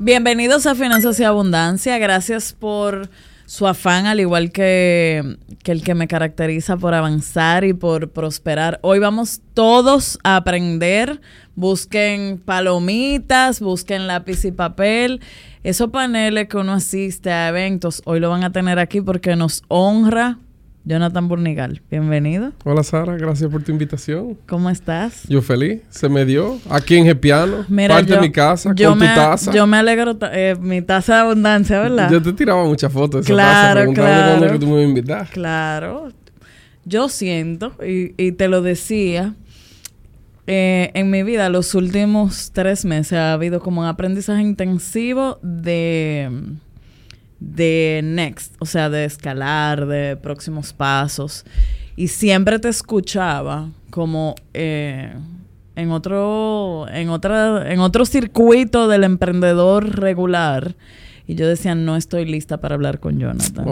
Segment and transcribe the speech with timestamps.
[0.00, 1.98] Bienvenidos a Finanzas y Abundancia.
[1.98, 3.10] Gracias por
[3.46, 8.78] su afán, al igual que, el que me caracteriza por avanzar y por prosperar.
[8.82, 11.20] Hoy vamos todos a aprender.
[11.56, 15.20] Busquen palomitas, busquen lápiz y papel.
[15.64, 19.64] Esos paneles que uno asiste a eventos, hoy lo van a tener aquí porque nos
[19.66, 20.38] honra
[20.88, 22.52] Jonathan Burnigal, bienvenido.
[22.64, 24.38] Hola Sara, gracias por tu invitación.
[24.48, 25.24] ¿Cómo estás?
[25.28, 26.58] Yo feliz, se me dio.
[26.70, 29.52] Aquí en Gepiano, parte de mi casa, yo con me, tu taza.
[29.52, 32.10] Yo me alegro, eh, mi taza de abundancia, ¿verdad?
[32.10, 34.52] Yo te tiraba muchas fotos de esa claro, taza, claro.
[34.52, 35.28] que tú me invitar.
[35.28, 36.08] Claro.
[36.86, 39.34] Yo siento, y, y te lo decía,
[40.46, 46.30] eh, en mi vida los últimos tres meses ha habido como un aprendizaje intensivo de
[47.40, 51.44] de next, o sea, de escalar, de próximos pasos.
[51.96, 55.12] Y siempre te escuchaba como eh,
[55.76, 60.74] en otro, en otra, en otro circuito del emprendedor regular.
[61.26, 63.64] Y yo decía, no estoy lista para hablar con Jonathan.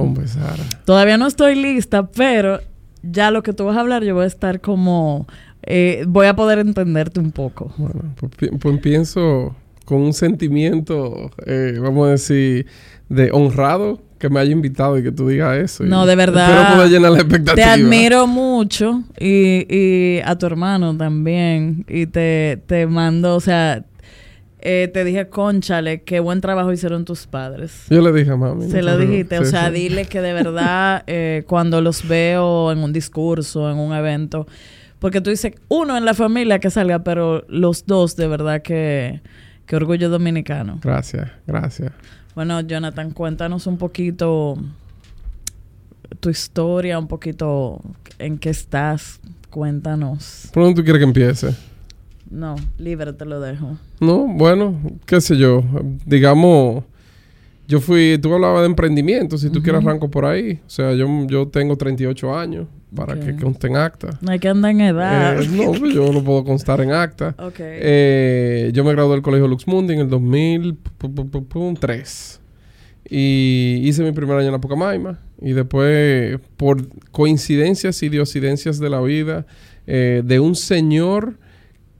[0.84, 2.60] Todavía no estoy lista, pero
[3.02, 5.26] ya lo que tú vas a hablar, yo voy a estar como,
[5.62, 7.72] eh, voy a poder entenderte un poco.
[7.78, 9.54] Bueno, pues, pues pienso
[9.86, 12.66] con un sentimiento, eh, vamos a decir,
[13.08, 15.84] de honrado que me haya invitado y que tú digas eso.
[15.84, 16.50] No, de verdad.
[16.50, 17.54] Espero poder llenar la expectativa.
[17.54, 21.84] Te admiro mucho y, y a tu hermano también.
[21.88, 23.84] Y te, te mando, o sea,
[24.58, 27.84] eh, te dije, conchale, qué buen trabajo hicieron tus padres.
[27.88, 28.68] Yo le dije a mami.
[28.68, 32.92] Se lo dijiste, o sea, dile que de verdad eh, cuando los veo en un
[32.92, 34.48] discurso, en un evento,
[34.98, 39.20] porque tú dices, uno en la familia que salga, pero los dos de verdad que,
[39.66, 40.78] que orgullo dominicano.
[40.82, 41.92] Gracias, gracias.
[42.34, 44.56] Bueno, Jonathan, cuéntanos un poquito
[46.20, 47.80] tu historia, un poquito
[48.18, 49.20] en qué estás.
[49.50, 50.50] Cuéntanos.
[50.52, 51.54] ¿Por dónde tú quieres que empiece?
[52.30, 53.78] No, libre te lo dejo.
[54.00, 55.62] No, bueno, qué sé yo.
[56.04, 56.84] Digamos,
[57.66, 60.60] yo fui, tú hablabas de emprendimiento, si tú quieres arranco por ahí.
[60.66, 62.66] O sea, yo, yo tengo 38 años
[62.96, 64.18] para que conste en acta.
[64.20, 65.40] No hay que andar en edad.
[65.40, 67.36] Eh, no, pues yo no puedo constar en acta.
[67.38, 67.78] Okay.
[67.80, 72.40] Eh, yo me gradué del Colegio Lux Mundi en el 2003.
[73.08, 75.20] Y hice mi primer año en la Pucamaima.
[75.40, 79.46] Y después, por coincidencias y diosidencias de la vida,
[79.86, 81.38] eh, de un señor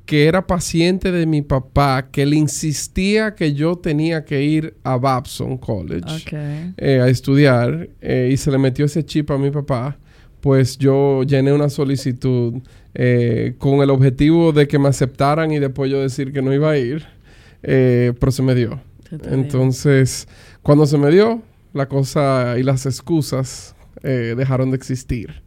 [0.07, 4.97] que era paciente de mi papá, que le insistía que yo tenía que ir a
[4.97, 9.99] Babson College a estudiar, y se le metió ese chip a mi papá
[10.47, 12.63] pues yo llené una solicitud
[12.95, 16.71] eh, con el objetivo de que me aceptaran y después yo decir que no iba
[16.71, 17.05] a ir,
[17.65, 18.81] eh, pero se me dio.
[19.29, 20.29] Entonces,
[20.63, 21.43] cuando se me dio,
[21.73, 23.75] la cosa y las excusas
[24.05, 25.43] eh, dejaron de existir.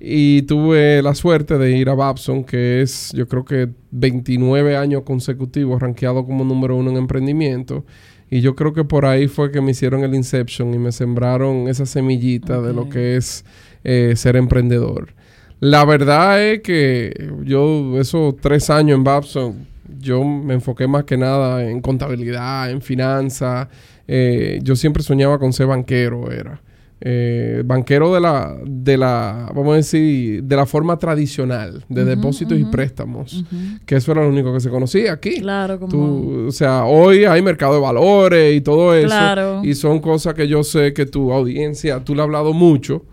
[0.00, 5.02] Y tuve la suerte de ir a Babson, que es, yo creo que 29 años
[5.02, 7.84] consecutivos, rankeado como número uno en emprendimiento.
[8.30, 11.68] Y yo creo que por ahí fue que me hicieron el Inception y me sembraron
[11.68, 13.44] esa semillita de lo que es
[13.84, 15.14] eh, ser emprendedor.
[15.60, 17.12] La verdad es que
[17.44, 19.66] yo, esos tres años en Babson,
[19.98, 23.68] yo me enfoqué más que nada en contabilidad, en finanzas.
[24.08, 26.62] Eh, yo siempre soñaba con ser banquero, era.
[27.02, 32.58] Eh, banquero de la, de la, vamos a decir, de la forma tradicional, de depósitos
[32.58, 33.42] y préstamos,
[33.86, 35.40] que eso era lo único que se conocía aquí.
[35.40, 36.46] Claro, como...
[36.46, 40.62] o sea, hoy hay mercado de valores y todo eso, y son cosas que yo
[40.62, 43.06] sé que tu audiencia, tú le has hablado mucho,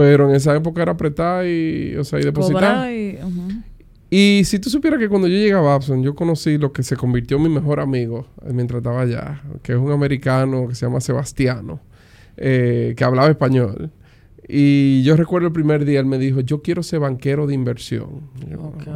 [0.00, 2.90] pero en esa época era apretar y, o sea, y depositar.
[4.08, 6.96] Y, si tú supieras que cuando yo llegué a Babson, yo conocí lo que se
[6.96, 10.86] convirtió en mi mejor amigo eh, mientras estaba allá, que es un americano que se
[10.86, 11.80] llama Sebastiano,
[12.38, 13.90] eh, que hablaba español.
[14.48, 18.22] Y yo recuerdo el primer día, él me dijo, yo quiero ser banquero de inversión.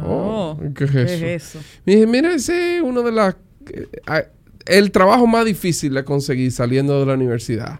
[0.03, 1.59] Oh, ¿qué, es eso?
[1.85, 3.35] Me dije, mira, ese es uno de las...
[3.71, 4.27] Eh,
[4.65, 7.79] el trabajo más difícil de conseguir saliendo de la universidad.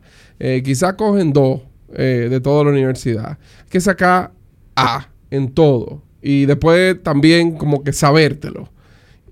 [0.63, 1.61] quizás cogen dos
[1.97, 3.38] eh, de toda la universidad.
[3.63, 4.31] Hay que sacar
[4.75, 6.03] A en todo.
[6.22, 8.69] Y después también como que sabértelo.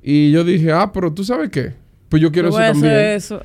[0.01, 1.73] Y yo dije, ah, pero tú sabes qué.
[2.09, 2.93] Pues yo quiero eso también.
[2.93, 3.41] Eso.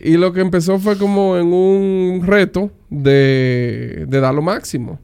[0.00, 5.00] Y lo que empezó fue como en un reto de, de dar lo máximo.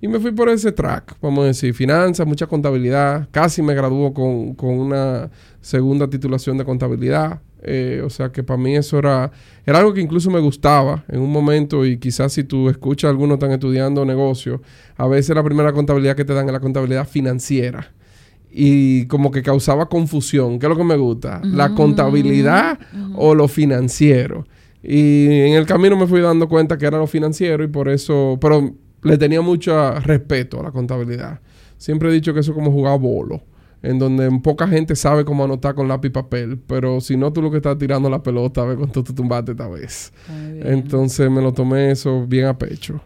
[0.00, 3.28] Y me fui por ese track, vamos a decir, finanzas, mucha contabilidad.
[3.30, 7.40] Casi me graduó con, con una segunda titulación de contabilidad.
[7.64, 9.30] Eh, o sea que para mí eso era,
[9.64, 13.10] era algo que incluso me gustaba en un momento y quizás si tú escuchas a
[13.10, 14.60] algunos están estudiando negocio,
[14.96, 17.92] a veces la primera contabilidad que te dan es la contabilidad financiera.
[18.50, 20.58] Y como que causaba confusión.
[20.58, 21.40] ¿Qué es lo que me gusta?
[21.42, 22.78] ¿La contabilidad
[23.16, 24.44] o lo financiero?
[24.82, 28.36] Y en el camino me fui dando cuenta que era lo financiero y por eso,
[28.40, 31.40] pero le tenía mucho respeto a la contabilidad.
[31.78, 33.42] Siempre he dicho que eso es como jugar bolo.
[33.82, 37.42] En donde poca gente sabe cómo anotar con lápiz y papel, pero si no, tú
[37.42, 40.12] lo que estás tirando la pelota, a ver cuánto tú tumbaste esta vez.
[40.62, 43.00] Entonces me lo tomé eso bien a pecho.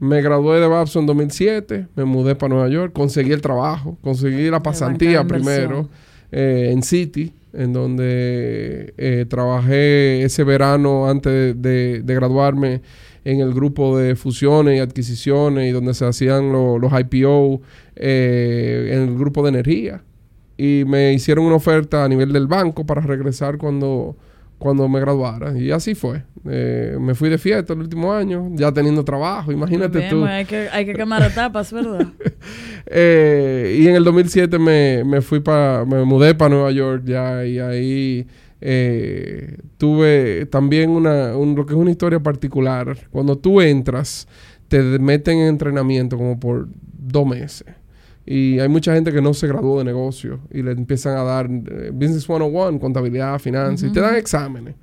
[0.00, 4.50] Me gradué de Babson en 2007, me mudé para Nueva York, conseguí el trabajo, conseguí
[4.50, 5.88] la pasantía primero
[6.32, 12.80] eh, en City, en donde eh, trabajé ese verano antes de, graduarme
[13.24, 17.60] en el grupo de fusiones y adquisiciones y donde se hacían los IPO
[17.96, 20.02] eh, en el grupo de energía.
[20.56, 24.16] Y me hicieron una oferta a nivel del banco para regresar cuando
[24.60, 25.58] cuando me graduara.
[25.58, 26.22] Y así fue.
[26.48, 30.20] Eh, me fui de fiesta el último año, ya teniendo trabajo, imagínate tú.
[30.20, 32.06] Pues, hay, que, hay que quemar etapas, ¿verdad?
[32.92, 37.44] Eh, y en el 2007 me, me fui para, me mudé para Nueva York ya
[37.44, 38.26] y ahí
[38.60, 42.96] eh, tuve también una, un, lo que es una historia particular.
[43.10, 44.28] Cuando tú entras,
[44.68, 47.66] te meten en entrenamiento como por dos meses.
[48.26, 51.46] Y hay mucha gente que no se graduó de negocio y le empiezan a dar
[51.50, 54.76] eh, Business 101, contabilidad, finanzas, y te dan exámenes.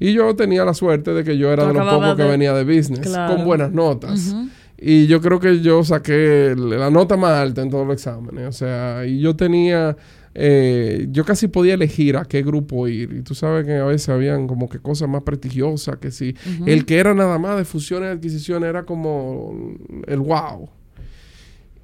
[0.00, 2.64] Y yo tenía la suerte de que yo era de los pocos que venía de
[2.64, 4.34] business, con buenas notas.
[4.80, 8.48] Y yo creo que yo saqué la nota más alta en todos los exámenes.
[8.48, 9.96] O sea, y yo tenía...
[10.40, 13.12] Eh, yo casi podía elegir a qué grupo ir.
[13.12, 16.86] Y tú sabes que a veces habían como que cosas más prestigiosas que si el
[16.86, 19.76] que era nada más de fusiones y adquisiciones era como
[20.06, 20.70] el wow.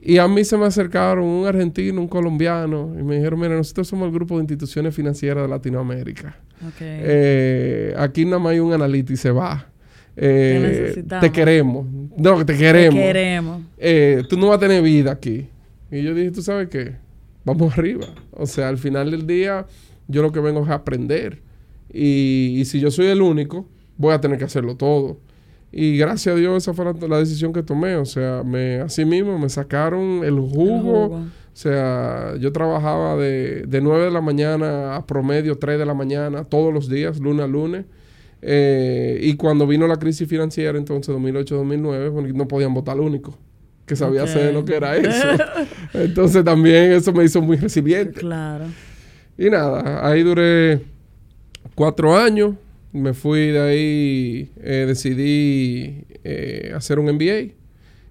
[0.01, 3.89] Y a mí se me acercaron un argentino, un colombiano, y me dijeron, mira, nosotros
[3.89, 6.37] somos el grupo de instituciones financieras de Latinoamérica.
[6.81, 9.67] Eh, aquí nada más hay un analista y se va.
[10.17, 11.87] Eh, te queremos.
[12.17, 12.95] No, te queremos.
[12.95, 13.63] Te queremos.
[13.79, 15.49] Eh, tú no vas a tener vida aquí.
[15.91, 17.03] Y yo dije, ¿tú sabes qué?
[17.45, 18.07] Vamos arriba.
[18.31, 19.67] O sea, al final del día,
[20.09, 21.43] yo lo que vengo es a aprender.
[21.93, 25.19] Y, y si yo soy el único, voy a tener que hacerlo todo.
[25.77, 27.97] Y gracias a Dios esa fue la, decisión que tomé.
[27.97, 31.07] O sea, me, así mismo me sacaron el jugo.
[31.17, 35.95] O sea, yo trabajaba de, de 9 de la mañana a promedio 3 de la
[35.95, 37.87] mañana todos los días, lunes a lunes.
[38.41, 43.37] Eh, y cuando vino la crisis financiera, entonces 2008-2009, no podían votar al único
[43.87, 45.29] que sabía hacer lo que era eso.
[45.95, 48.21] entonces también eso me hizo muy resiliente.
[48.21, 48.65] Claro.
[49.37, 50.81] Y nada, ahí duré
[51.75, 52.55] cuatro años
[52.95, 57.53] me fui de ahí, eh, decidí eh, hacer un MBA.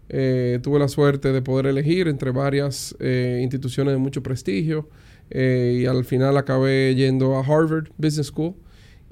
[0.09, 4.89] Eh, tuve la suerte de poder elegir entre varias instituciones de mucho prestigio
[5.31, 8.53] y al final acabé yendo a Harvard Business School.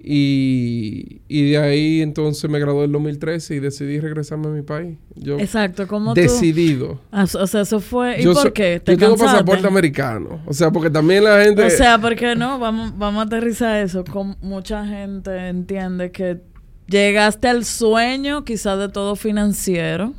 [0.04, 4.98] Y, de ahí entonces me gradué en 2013 y decidí regresarme a mi país.
[5.16, 7.00] Yo Exacto, como Decidido.
[7.12, 8.22] Ah, o sea, eso fue...
[8.22, 8.80] ¿Y por qué?
[8.80, 10.42] ¿Te yo tengo pasaporte americano.
[10.46, 11.64] O sea, porque también la gente...
[11.64, 14.04] O sea, porque no, vamos, vamos a aterrizar eso.
[14.04, 16.42] Con mucha gente entiende que
[16.88, 20.14] llegaste al sueño quizás de todo financiero.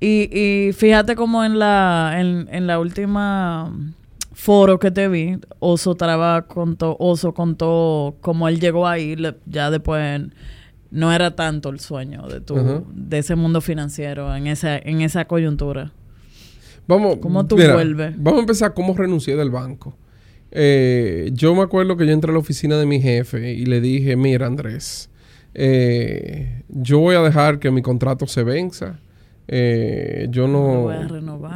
[0.00, 3.72] Y, y fíjate como en la, en, en la última
[4.38, 10.22] foro que te vi, Oso Traba contó, Oso contó cómo él llegó ahí, ya después
[10.92, 15.24] no era tanto el sueño de tu, de ese mundo financiero en esa, en esa
[15.24, 15.92] coyuntura.
[16.86, 18.14] Vamos, ¿Cómo tú vuelves?
[18.16, 19.96] Vamos a empezar cómo renuncié del banco.
[20.52, 23.80] Eh, yo me acuerdo que yo entré a la oficina de mi jefe y le
[23.80, 25.10] dije, mira Andrés,
[25.52, 29.00] eh, yo voy a dejar que mi contrato se venza
[29.50, 30.90] eh, yo no,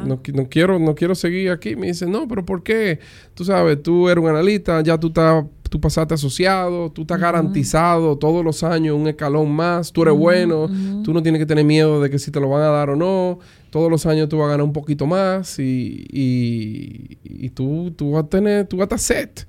[0.07, 1.77] no, quiero, no quiero seguir aquí.
[1.77, 2.99] Me dice, no, pero ¿por qué?
[3.35, 8.17] Tú sabes, tú eres un analista, ya tú, estás, tú pasaste asociado, tú estás garantizado
[8.17, 10.69] todos los años un escalón más, tú eres bueno,
[11.05, 12.97] tú no tienes que tener miedo de que si te lo van a dar o
[12.97, 13.39] no,
[13.69, 18.25] todos los años tú vas a ganar un poquito más y, y, tú, tú, vas
[18.25, 19.47] a tener, tú vas a estar set.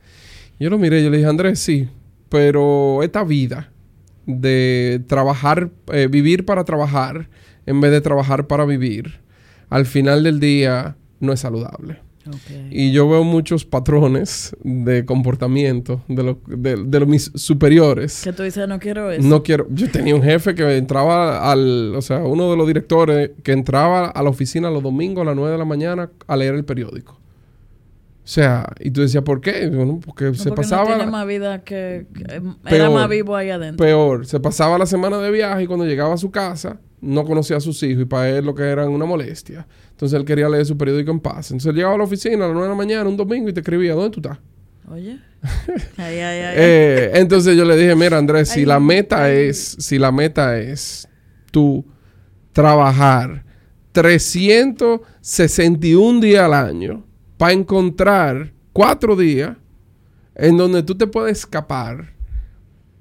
[0.60, 1.88] Yo lo miré, yo le dije, Andrés, sí,
[2.28, 3.70] pero esta vida
[4.26, 7.30] de trabajar, eh, vivir para trabajar,
[7.66, 9.20] en vez de trabajar para vivir,
[9.70, 12.00] al final del día no es saludable.
[12.70, 16.36] Y yo veo muchos patrones de comportamiento de,
[16.86, 18.22] de, mis superiores.
[18.24, 19.28] Que tú dices, no quiero eso.
[19.28, 19.68] No quiero.
[19.70, 21.94] Yo tenía un jefe que entraba al.
[21.96, 25.36] O sea, uno de los directores que entraba a la oficina los domingos a las
[25.36, 27.14] 9 de la mañana a leer el periódico.
[27.14, 29.68] O sea, y tú decías, ¿por qué?
[29.68, 30.92] Bueno, porque se pasaba.
[30.92, 32.08] No tiene más vida que.
[32.66, 33.86] era más vivo ahí adentro.
[33.86, 34.26] Peor.
[34.26, 37.60] Se pasaba la semana de viaje y cuando llegaba a su casa no conocía a
[37.60, 39.68] sus hijos y para él lo que eran una molestia.
[39.92, 41.52] Entonces él quería leer su periódico en paz.
[41.52, 43.54] Entonces él llegaba a la oficina a las 9 de la mañana un domingo y
[43.54, 44.40] te escribía, ¿dónde tú estás?
[44.90, 45.20] Oye.
[45.98, 50.00] ay, ay, ay, eh, entonces yo le dije, mira Andrés, si la meta es, si
[50.00, 51.08] la meta es
[51.52, 51.86] tú
[52.54, 53.44] trabajar
[53.92, 57.06] 361 días al año
[57.38, 59.58] para encontrar cuatro días
[60.36, 62.14] en donde tú te puedes escapar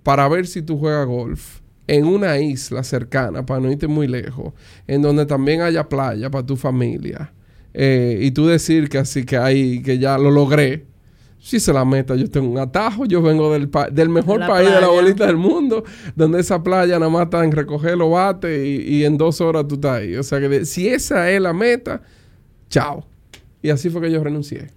[0.03, 4.53] para ver si tú juegas golf en una isla cercana, para no irte muy lejos,
[4.87, 7.33] en donde también haya playa para tu familia,
[7.75, 10.87] eh, y tú decir que así que hay, que ya lo logré,
[11.43, 14.81] si se la meta, yo tengo un atajo, yo vengo del, del mejor país de
[14.81, 15.83] la bolita del mundo,
[16.15, 19.75] donde esa playa nada más está en recoger los bates y, en dos horas tú
[19.75, 20.15] estás ahí.
[20.15, 22.01] O sea que si esa es la meta,
[22.69, 23.05] chao.
[23.61, 24.69] Y así fue que yo renuncié.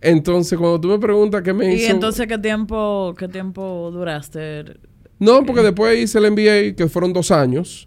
[0.00, 1.84] Entonces, cuando tú me preguntas qué me hizo...
[1.84, 4.78] ¿Y entonces qué tiempo, qué tiempo duraste?
[5.20, 7.86] No, porque después hice el MBA, que fueron dos años.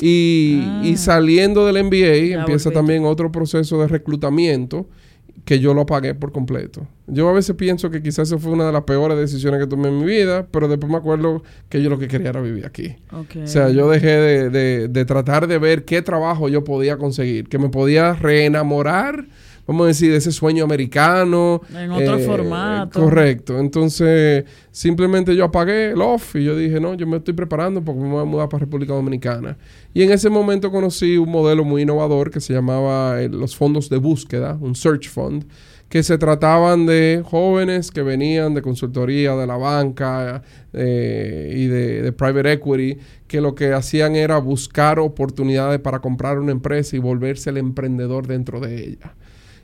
[0.00, 0.96] Y, y ah.
[0.96, 4.86] saliendo del MBA empieza también otro proceso de reclutamiento
[5.44, 6.86] que yo lo pagué por completo.
[7.06, 9.88] Yo a veces pienso que quizás esa fue una de las peores decisiones que tomé
[9.88, 12.96] en mi vida, pero después me acuerdo que yo lo que quería era vivir aquí.
[13.10, 17.48] O sea, yo dejé de, de, de, tratar de ver qué trabajo yo podía conseguir,
[17.48, 19.26] que me podía reenamorar
[19.68, 21.60] vamos a decir, ese sueño americano.
[21.72, 23.00] En otro eh, formato.
[23.00, 23.58] Correcto.
[23.58, 28.00] Entonces, simplemente yo apagué el off y yo dije, no, yo me estoy preparando porque
[28.00, 29.58] me voy a mudar para República Dominicana.
[29.92, 33.90] Y en ese momento conocí un modelo muy innovador que se llamaba eh, los fondos
[33.90, 35.44] de búsqueda, un search fund
[35.88, 40.42] que se trataban de jóvenes que venían de consultoría de la banca
[40.74, 46.38] eh, y de, de, private equity, que lo que hacían era buscar oportunidades para comprar
[46.38, 49.14] una empresa y volverse el emprendedor dentro de ella.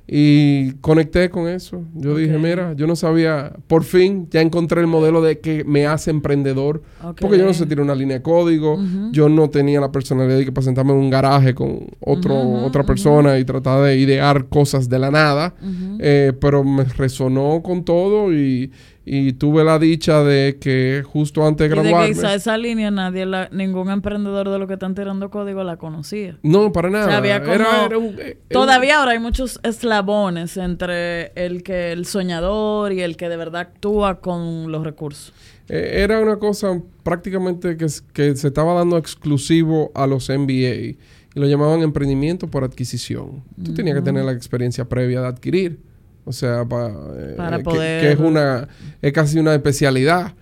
[0.07, 1.83] Y conecté con eso.
[1.95, 5.87] Yo dije, mira, yo no sabía, por fin ya encontré el modelo de que me
[5.87, 6.83] hace emprendedor.
[7.19, 8.79] Porque yo no sé tirar una línea de código,
[9.13, 12.35] yo no tenía la personalidad de que para sentarme en un garaje con otro,
[12.65, 15.55] otra persona y tratar de idear cosas de la nada.
[15.99, 18.71] Eh, pero me resonó con todo y,
[19.07, 22.09] y tuve la dicha de que justo antes de graduarme...
[22.09, 25.77] Y de que esa línea nadie, ningún emprendedor de lo que están tirando código la
[25.77, 26.39] conocía.
[26.43, 27.21] No, para nada.
[27.23, 33.37] Eh, todavía ahora hay muchos eslabones entre el que el soñador y el que de
[33.37, 35.35] verdad actúa con los recursos.
[35.69, 40.97] Eh, era una cosa prácticamente que, que se estaba dando exclusivo a los MBA
[41.35, 43.43] y lo llamaban emprendimiento por adquisición.
[43.63, 45.79] Tú tenías que tener la experiencia previa de adquirir.
[46.25, 48.01] O sea, eh, para poder...
[48.01, 48.69] que, es una
[49.03, 50.35] es casi una especialidad.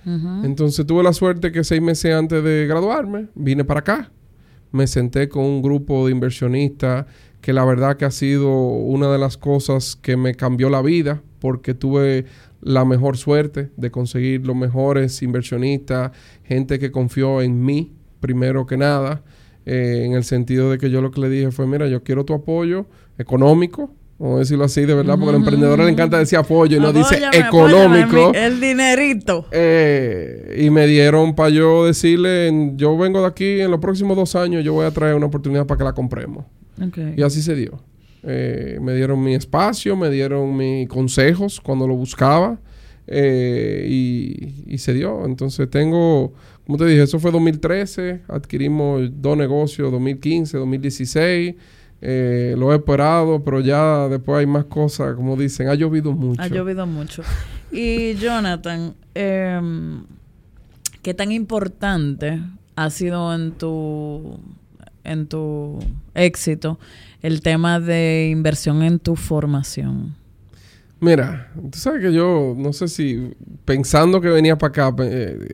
[0.44, 4.12] Entonces tuve la suerte que seis meses antes de graduarme vine para acá.
[4.70, 7.06] Me senté con un grupo de inversionistas
[7.40, 11.22] que la verdad que ha sido una de las cosas que me cambió la vida
[11.40, 12.24] porque tuve
[12.60, 16.12] la mejor suerte de conseguir los mejores inversionistas,
[16.44, 19.22] gente que confió en mí primero que nada,
[19.66, 22.24] eh, en el sentido de que yo lo que le dije fue, mira, yo quiero
[22.24, 22.86] tu apoyo
[23.18, 26.80] económico, Vamos a decirlo así, de verdad, porque al emprendedor le encanta decir apoyo y
[26.80, 28.30] no dice económico.
[28.32, 29.46] el dinerito.
[29.50, 34.36] Eh, y me dieron para yo decirle, yo vengo de aquí, en los próximos dos
[34.36, 36.44] años yo voy a traer una oportunidad para que la compremos.
[37.16, 37.82] Y así se dio.
[38.22, 42.60] Eh, me dieron mi espacio, me dieron mis consejos cuando lo buscaba.
[43.08, 45.26] Eh, y, y, se dio.
[45.26, 46.32] Entonces tengo,
[46.64, 51.54] como te dije, eso fue 2013, adquirimos dos negocios, 2015, 2016.
[52.04, 56.42] Eh, lo he esperado, pero ya después hay más cosas, como dicen, ha llovido mucho.
[56.42, 57.22] Ha llovido mucho.
[57.70, 60.02] y Jonathan, em,
[61.00, 62.40] ¿qué tan importante
[62.74, 64.36] ha sido en tu,
[65.04, 65.78] en tu
[66.14, 66.80] éxito
[67.22, 70.16] el tema de inversión en tu formación?
[71.02, 73.32] Mira, tú sabes que yo no sé si
[73.64, 75.48] pensando que venía para acá, eh,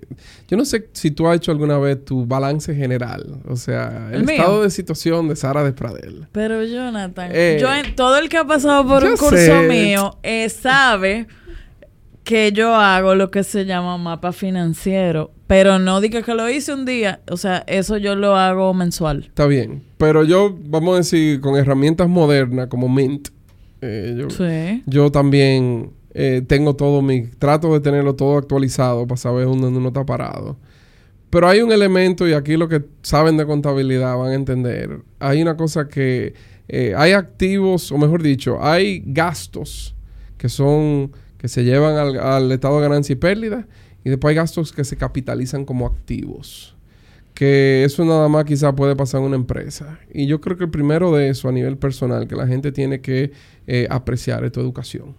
[0.46, 4.28] yo no sé si tú has hecho alguna vez tu balance general, o sea, el,
[4.28, 6.28] estado de situación de Sara de Pradel.
[6.32, 11.26] Pero Jonathan, eh, yo todo el que ha pasado por un curso mío eh, sabe
[12.24, 16.74] que yo hago lo que se llama mapa financiero, pero no diga que lo hice
[16.74, 19.24] un día, o sea, eso yo lo hago mensual.
[19.28, 23.30] Está bien, pero yo vamos a decir con herramientas modernas como Mint
[23.80, 24.28] eh, yo,
[24.86, 27.22] yo también eh, tengo todo mi...
[27.26, 30.56] Trato de tenerlo todo actualizado para saber dónde uno está parado.
[31.30, 35.02] Pero hay un elemento, y aquí lo que saben de contabilidad van a entender.
[35.18, 36.34] Hay una cosa que...
[36.68, 39.94] Eh, hay activos, o mejor dicho, hay gastos
[40.36, 41.12] que son...
[41.36, 43.66] que se llevan al, al estado de ganancia y pérdida.
[44.04, 46.77] Y después hay gastos que se capitalizan como activos
[47.38, 50.00] que eso nada más quizá puede pasar en una empresa.
[50.12, 53.00] Y yo creo que el primero de eso a nivel personal, que la gente tiene
[53.00, 53.30] que
[53.68, 55.14] eh, apreciar es tu educación.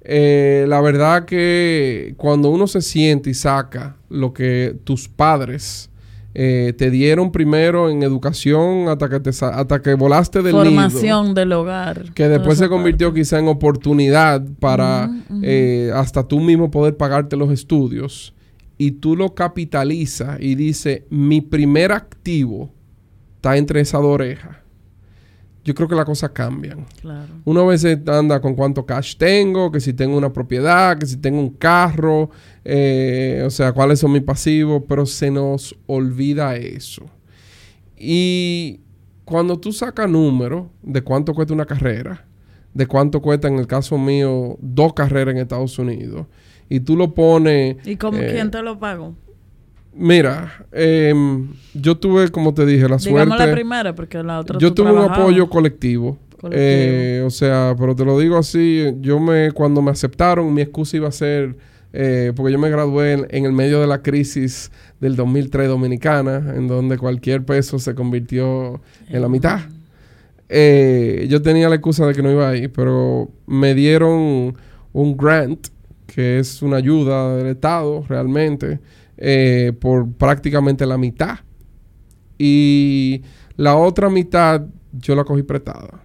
[0.00, 5.90] Eh, la verdad que cuando uno se siente y saca lo que tus padres
[6.32, 11.52] eh, te dieron primero en educación hasta que, te hasta que volaste del Formación del
[11.52, 12.14] hogar.
[12.14, 15.10] Que después se convirtió quizá en oportunidad para
[15.94, 18.32] hasta tú mismo poder pagarte los estudios
[18.84, 22.70] y tú lo capitalizas y dices, mi primer activo
[23.36, 24.58] está entre esas dos orejas,
[25.64, 26.84] yo creo que las cosas cambian.
[27.00, 27.32] Claro.
[27.46, 31.16] Uno a veces anda con cuánto cash tengo, que si tengo una propiedad, que si
[31.16, 32.28] tengo un carro,
[32.62, 37.06] eh, o sea, cuáles son mis pasivos, pero se nos olvida eso.
[37.96, 38.80] Y
[39.24, 42.26] cuando tú sacas números de cuánto cuesta una carrera,
[42.74, 46.26] de cuánto cuesta en el caso mío dos carreras en Estados Unidos,
[46.74, 47.76] y tú lo pones...
[47.86, 49.14] ¿Y cómo, eh, quién te lo pagó?
[49.94, 53.46] Mira, em, yo tuve, como te dije, la Digamos suerte...
[53.46, 56.18] la primera, porque la otra Yo tuve un apoyo colectivo.
[56.40, 56.50] Colectivo.
[56.52, 60.96] Eh, o sea, pero te lo digo así, yo me, cuando me aceptaron, mi excusa
[60.96, 61.56] iba a ser,
[61.92, 66.54] eh, porque yo me gradué en, en el medio de la crisis del 2003 dominicana,
[66.56, 69.60] en donde cualquier peso se convirtió en la mitad.
[70.48, 74.56] Eh, yo tenía la excusa de que no iba a ir, pero me dieron
[74.92, 75.68] un grant,
[76.14, 78.78] que es una ayuda del Estado realmente,
[79.16, 81.38] eh, por prácticamente la mitad.
[82.38, 83.22] Y
[83.56, 86.00] la otra mitad yo la cogí prestada.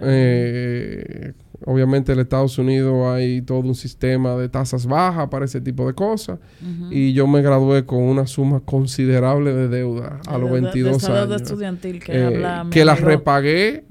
[0.00, 1.32] Eh,
[1.66, 5.94] obviamente en Estados Unidos hay todo un sistema de tasas bajas para ese tipo de
[5.94, 6.38] cosas.
[6.90, 10.72] Y yo me gradué con una suma considerable de deuda a los De- de- de
[10.72, 11.42] 22 años.
[11.42, 13.84] estudiantil que Eh, habla que la repagué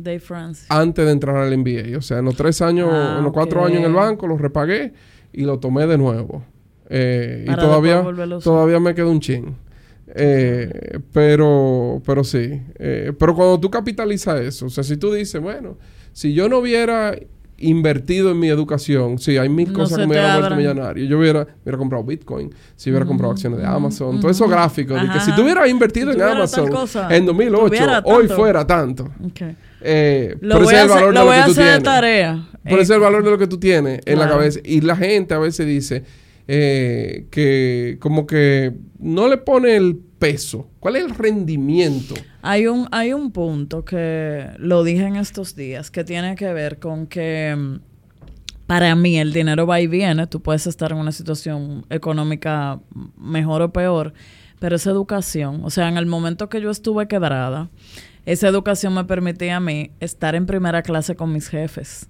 [0.69, 1.97] antes de entrar al MBA.
[1.97, 4.39] O sea, en los tres años, Ah, en los cuatro años en el banco, los
[4.41, 4.93] repagué
[5.35, 6.43] y lo tomé de nuevo.
[6.89, 8.03] Eh, y todavía,
[8.43, 9.55] todavía me queda un chin.
[10.07, 12.61] Eh, pero, pero sí.
[12.79, 15.77] Eh, pero cuando tú capitalizas eso, o sea, si tú dices, bueno,
[16.13, 17.15] si yo no hubiera
[17.57, 21.05] invertido en mi educación, sí, hay mil No cosas que me hubieran vuelto millonario.
[21.05, 24.19] Yo hubiera, hubiera comprado Bitcoin, si hubiera comprado acciones de Amazon, ujú.
[24.21, 25.01] todos esos gráficos.
[25.01, 28.67] de que si tú hubieras invertido Si en Amazon cosa, en 2008, tuviera hoy fuera
[28.67, 29.05] tanto.
[29.23, 29.41] Ok.
[29.87, 32.47] Eh, Lo voy a es hacer, lo voy a hacer de tarea.
[32.65, 34.59] Eh, ese es el valor de lo que tú tienes en la cabeza.
[34.63, 36.03] Y la gente a veces dice
[36.47, 40.67] eh, que como que no le pone el peso.
[40.79, 42.15] ¿Cuál es el rendimiento?
[42.41, 46.79] Hay un, hay un punto que lo dije en estos días que tiene que ver
[46.79, 47.75] con que mm,
[48.65, 50.25] para mí el dinero va y viene.
[50.25, 52.79] Tú puedes estar en una situación económica
[53.17, 54.13] mejor o peor,
[54.59, 57.69] pero esa educación, o sea, en el momento que yo estuve quebrada,
[58.25, 62.07] esa educación me permitía a mí estar en primera clase con mis jefes.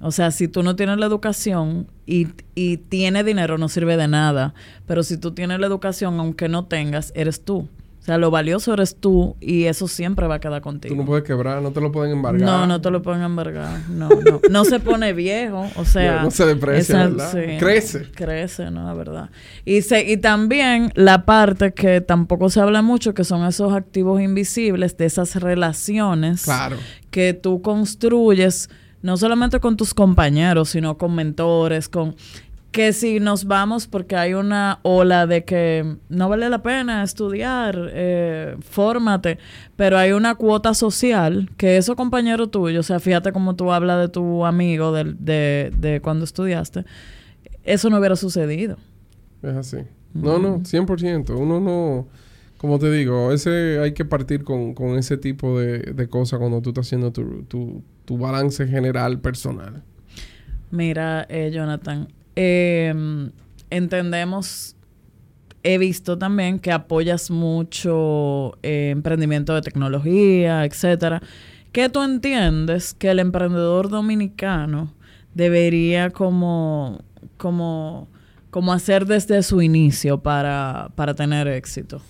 [0.00, 4.08] O sea, si tú no tienes la educación y, y tienes dinero, no sirve de
[4.08, 4.54] nada.
[4.86, 7.68] Pero si tú tienes la educación, aunque no tengas, eres tú.
[8.00, 10.94] O sea, lo valioso eres tú y eso siempre va a quedar contigo.
[10.94, 12.40] Tú no puedes quebrar, no te lo pueden embargar.
[12.40, 13.80] No, no te lo pueden embargar.
[13.90, 14.40] No, no.
[14.48, 15.66] No se pone viejo.
[15.76, 16.16] O sea.
[16.16, 17.58] No, no se deprecia, esa- ¿verdad?
[17.58, 18.10] Crece.
[18.14, 18.84] Crece, ¿no?
[18.86, 19.28] La verdad.
[19.66, 24.22] Y, se, y también la parte que tampoco se habla mucho, que son esos activos
[24.22, 26.76] invisibles de esas relaciones Claro.
[27.10, 28.70] que tú construyes,
[29.02, 32.16] no solamente con tus compañeros, sino con mentores, con
[32.70, 37.88] que si nos vamos porque hay una ola de que no vale la pena estudiar,
[37.92, 39.38] eh, fórmate,
[39.76, 43.98] pero hay una cuota social que esos compañeros tuyos, o sea, fíjate cómo tú hablas
[44.00, 46.84] de tu amigo del- de, de cuando estudiaste,
[47.64, 48.76] eso no hubiera sucedido.
[49.42, 49.78] Es así.
[50.14, 51.30] No, no, 100%.
[51.36, 52.08] Uno no...
[52.58, 56.60] Como te digo, veces hay que partir con, con ese tipo de, de cosas cuando
[56.60, 59.84] tú estás haciendo tu, tu, tu balance general personal.
[60.72, 62.08] Mira, eh, Jonathan,
[62.40, 62.94] eh,
[63.68, 64.76] entendemos,
[65.64, 71.20] he visto también que apoyas mucho eh, emprendimiento de tecnología, etcétera.
[71.72, 74.94] ¿Qué tú entiendes que el emprendedor dominicano
[75.34, 77.00] debería como,
[77.36, 78.08] como,
[78.50, 82.00] como hacer desde su inicio para, para tener éxito?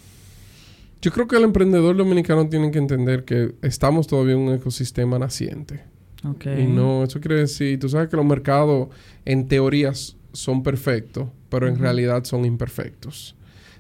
[1.00, 5.18] Yo creo que el emprendedor dominicano tiene que entender que estamos todavía en un ecosistema
[5.18, 5.84] naciente.
[6.22, 6.64] Okay.
[6.64, 8.88] Y no, eso quiere decir, tú sabes que los mercados
[9.24, 13.36] en teorías son perfectos, pero en realidad son imperfectos.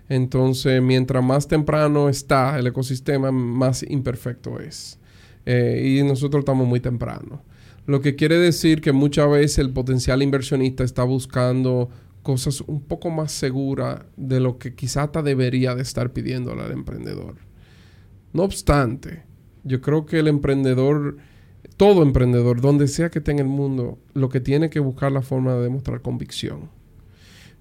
[0.08, 4.98] Entonces, mientras más temprano está el ecosistema, más imperfecto es.
[5.44, 7.42] Eh, y nosotros estamos muy temprano.
[7.86, 11.88] Lo que quiere decir que muchas veces el potencial inversionista está buscando
[12.22, 16.72] cosas un poco más seguras de lo que quizá hasta debería de estar pidiéndole al
[16.72, 17.36] emprendedor.
[18.34, 19.22] No obstante,
[19.64, 21.16] yo creo que el emprendedor,
[21.76, 25.22] todo emprendedor, donde sea que esté en el mundo, lo que tiene que buscar la
[25.22, 26.70] forma de demostrar convicción.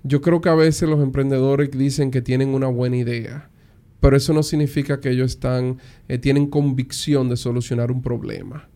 [0.03, 3.49] Yo creo que a veces los emprendedores dicen que tienen una buena idea,
[3.99, 8.69] pero eso no significa que ellos están, eh, tienen convicción de solucionar un problema.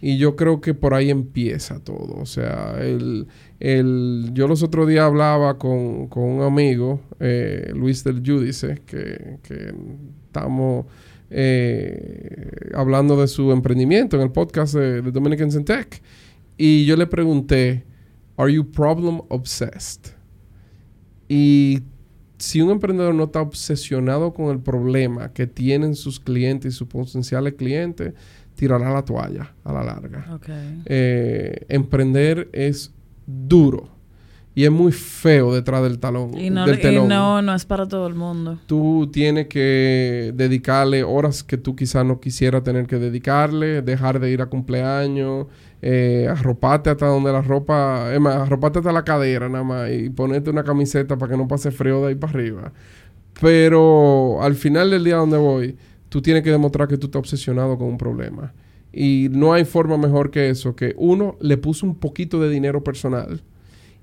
[0.00, 2.16] Y yo creo que por ahí empieza todo.
[2.20, 3.26] O sea, el,
[3.60, 9.38] el, yo los otros días hablaba con, con un amigo, eh, Luis del Judice, que,
[9.42, 9.74] que
[10.26, 10.86] estamos
[11.30, 16.02] eh, hablando de su emprendimiento en el podcast de, de Dominicans in Tech.
[16.56, 17.84] Y yo le pregunté,
[18.36, 20.14] ¿Are you problem obsessed?
[21.28, 21.82] Y
[22.38, 26.86] si un emprendedor no está obsesionado con el problema que tienen sus clientes y sus
[26.86, 28.12] potenciales clientes,
[28.54, 30.38] tirará la toalla a la larga.
[30.84, 32.92] Eh, emprender es
[33.26, 33.88] duro.
[34.56, 36.34] Y es muy feo detrás del talón.
[36.34, 37.08] Y no, del y telón.
[37.08, 38.58] no, no es para todo el mundo.
[38.64, 44.30] Tú tienes que dedicarle horas que tú quizás no quisieras tener que dedicarle, dejar de
[44.30, 45.48] ir a cumpleaños,
[45.82, 50.08] eh, arroparte hasta donde la ropa, es más, arroparte hasta la cadera nada más y
[50.08, 52.72] ponerte una camiseta para que no pase frío de ahí para arriba.
[53.38, 55.76] Pero al final del día donde voy,
[56.08, 58.54] tú tienes que demostrar que tú estás obsesionado con un problema.
[58.90, 62.82] Y no hay forma mejor que eso, que uno le puso un poquito de dinero
[62.82, 63.42] personal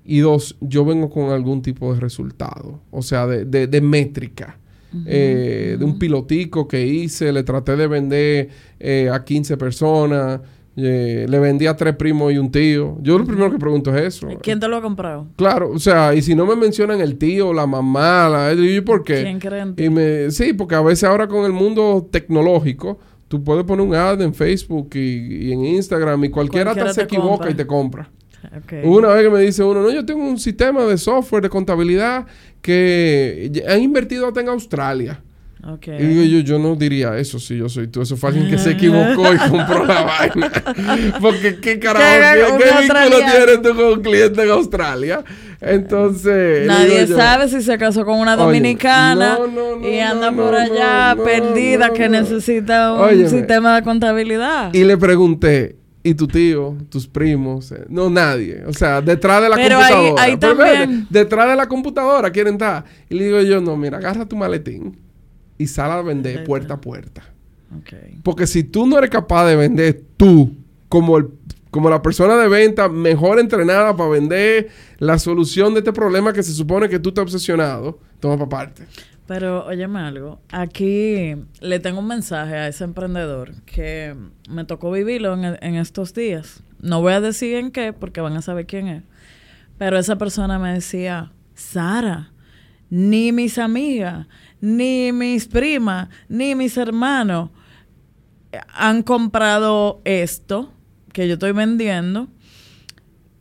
[0.04, 4.58] y dos, yo vengo con algún tipo de resultado, o sea, de, de- de métrica.
[5.06, 10.40] Eh, de un pilotico que hice, le traté de vender eh, a 15 personas,
[10.76, 12.98] eh, le vendí a tres primos y un tío.
[13.02, 14.28] Yo lo primero que pregunto es eso.
[14.40, 15.26] ¿Quién te lo ha comprado?
[15.34, 19.02] Claro, o sea, y si no me mencionan el tío, la mamá, la, ¿y por
[19.02, 19.22] qué?
[19.24, 19.84] ¿Quién cree en ti?
[19.84, 23.96] Y me, sí, porque a veces ahora con el mundo tecnológico, tú puedes poner un
[23.96, 27.50] ad en Facebook y, y en Instagram y cualquiera, Cualquiera hasta se te equivoca compra.
[27.50, 28.10] y te compra.
[28.84, 32.26] Una vez que me dice uno, no, yo tengo un sistema de software de contabilidad
[32.60, 35.22] que han invertido hasta en Australia.
[35.86, 38.02] Y digo yo, yo no diría eso si yo soy tú.
[38.02, 40.52] Eso fue alguien que se equivocó y compró la vaina.
[41.20, 42.64] Porque qué carajo, ¿Qué?
[42.64, 45.24] ¿qué, vínculo tienes tú con un cliente en Australia?
[45.62, 46.66] Entonces...
[46.66, 50.30] Nadie yo, sabe si se casó con una Oye, dominicana no, no, no, y anda
[50.32, 53.28] por allá perdida que necesita un Óyeme.
[53.30, 54.74] sistema de contabilidad.
[54.74, 57.72] Y le pregunté, ¿y tu tío, tus primos?
[57.72, 58.62] Eh, No, nadie.
[58.66, 60.22] O sea, detrás de la Pero ahí- computadora.
[60.22, 62.84] ahí Pero también- detrás de la computadora quieren estar.
[63.10, 64.96] Y le digo yo, no, mira, agarra tu maletín
[65.58, 66.46] y sal a vender Perfecto.
[66.48, 67.22] puerta a puerta.
[68.22, 70.54] Porque si tú no eres capaz de vender tú
[70.88, 71.26] como el
[71.70, 74.68] como la persona de venta mejor entrenada para vender
[75.00, 78.84] la solución de este problema que se supone que tú estás obsesionado, toma para parte.
[79.26, 84.14] Pero óyeme algo, aquí le tengo un mensaje a ese emprendedor que
[84.50, 86.62] me tocó vivirlo en, estos días.
[86.80, 89.02] No voy a decir en qué porque van a saber quién es.
[89.78, 92.32] Pero esa persona me decía, Sara,
[92.90, 94.26] ni mis amigas,
[94.60, 97.50] ni mis primas, ni mis hermanos
[98.74, 100.72] han comprado esto
[101.12, 102.28] que yo estoy vendiendo.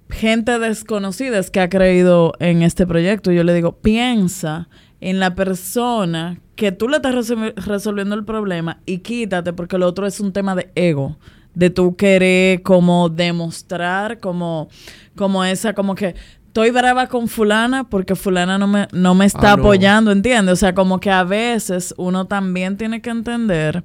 [0.09, 3.31] Gente desconocida es que ha creído en este proyecto.
[3.31, 4.69] Yo le digo, piensa
[5.09, 9.87] en la persona que tú le estás resol- resolviendo el problema y quítate porque lo
[9.87, 11.17] otro es un tema de ego,
[11.55, 14.69] de tú querer como demostrar como,
[15.15, 16.15] como esa, como que
[16.47, 19.63] estoy brava con fulana porque fulana no me, no me está Ah, no.
[19.63, 20.53] apoyando, ¿entiendes?
[20.53, 23.83] O sea, como que a veces uno también tiene que entender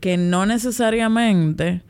[0.00, 1.82] que no necesariamente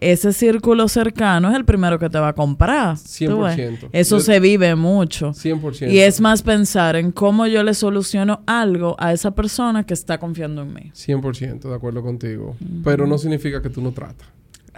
[0.00, 2.96] ese círculo cercano es el primero que te va a comprar.
[2.96, 3.56] ¿tú ves?
[3.56, 3.88] 100%.
[3.92, 5.32] Eso Yo- se vive mucho.
[5.34, 5.90] 100%.
[5.90, 10.18] Y es más pensar en cómo yo le soluciono algo a esa persona que está
[10.18, 10.92] confiando en mí.
[10.94, 12.56] 100% de acuerdo contigo.
[12.84, 14.26] Pero no significa que tú no tratas.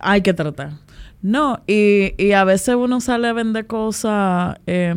[0.02, 0.72] Hay que tratar.
[1.22, 4.56] No, y, y a veces uno sale a vender cosas.
[4.66, 4.94] eh,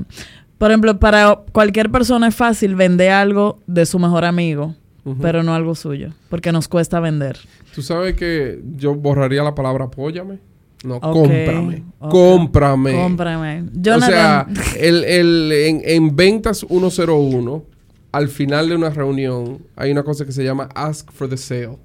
[0.58, 4.76] por ejemplo, para cualquier persona es fácil vender algo de su mejor amigo,
[5.22, 7.38] Pero no algo suyo, porque nos cuesta vender.
[7.76, 10.40] Tú sabes que yo borraría la palabra apóyame.
[10.86, 11.84] No, Ok, cómprame.
[12.00, 12.12] ok.
[12.12, 12.94] Cómprame.
[12.94, 13.64] Cómprame.
[13.96, 14.48] O sea,
[14.80, 17.64] el, el- en, en ventas 101,
[18.12, 21.78] al final de una reunión, hay una cosa que se llama ask for the sale.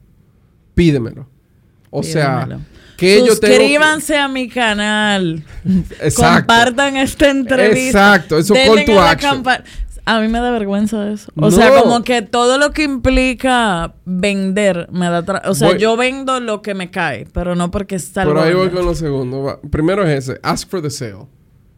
[0.75, 1.29] Pídemelo.
[1.91, 2.61] O sea, Pídemelo.
[2.97, 3.27] que tengo...
[3.27, 5.43] que- Suscríbanse a mi canal.
[6.01, 6.47] Exacto.
[6.47, 8.15] Compartan esta entrevista.
[8.17, 9.43] Exacto, eso Denle call to action.
[10.11, 11.31] A mí me da vergüenza eso.
[11.37, 11.51] O No.
[11.51, 15.23] sea, como que todo lo que implica vender me da...
[15.25, 18.39] tra- O sea, Voy- yo vendo lo que me cae, pero no porque está Por
[18.39, 19.43] ahí voy con lo segundo.
[19.43, 19.61] Va.
[19.71, 21.27] Primero es ese, ask for the sale.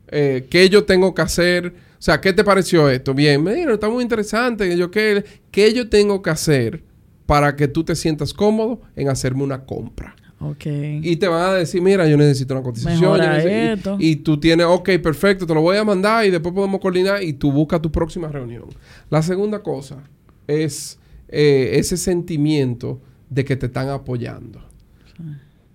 [0.09, 1.75] Eh, ¿Qué yo tengo que hacer?
[1.99, 3.15] O sea, ¿qué te pareció esto?
[3.15, 4.77] Bien, mira, está muy interesante.
[4.77, 6.85] Yo, ¿qué, ¿Qué yo tengo que hacer
[7.27, 10.15] para que tú te sientas cómodo en hacerme una compra?
[10.41, 10.65] Ok.
[11.03, 13.01] Y te van a decir, mira, yo necesito una cotización.
[13.01, 13.97] yo necesito- esto.
[14.01, 17.23] y, y tú tienes, ok, perfecto, te lo voy a mandar y después podemos coordinar
[17.23, 18.65] y tú buscas tu próxima reunión.
[19.11, 20.03] La segunda cosa
[20.47, 20.99] es
[21.29, 24.61] eh, ese sentimiento de que te están apoyando.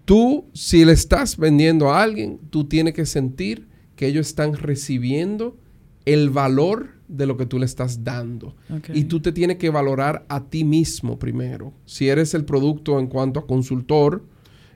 [0.05, 5.57] Tú, si le estás vendiendo a alguien, tú tienes que sentir que ellos están recibiendo
[6.05, 8.55] el valor de lo que tú le estás dando.
[8.69, 8.89] Ok.
[8.93, 11.73] Y tú te tienes que valorar a ti mismo primero.
[11.85, 14.23] Si eres el producto en cuanto a consultor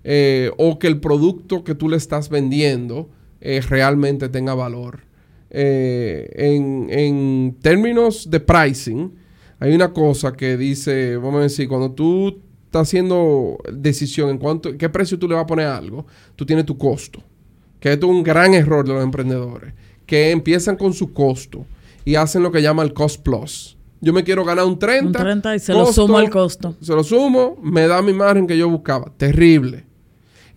[0.04, 3.10] eh, o que el producto que tú le estás vendiendo
[3.42, 5.02] eh, realmente tenga valor.
[5.50, 9.14] Eh, en, en términos de pricing,
[9.60, 14.78] hay una cosa que dice, vamos a decir, cuando tú estás haciendo decisión en cuanto,
[14.78, 17.22] qué precio tú le vas a poner a algo, tú tienes tu costo.
[17.80, 19.74] Que esto es un gran error de los emprendedores,
[20.06, 21.66] que empiezan con su costo
[22.06, 23.78] y hacen lo que llama el cost plus.
[24.02, 25.08] Yo me quiero ganar un 30.
[25.08, 26.76] Un 30 y se lo sumo al costo.
[26.82, 29.12] Se lo sumo, me da mi margen que yo buscaba.
[29.18, 29.86] Terrible.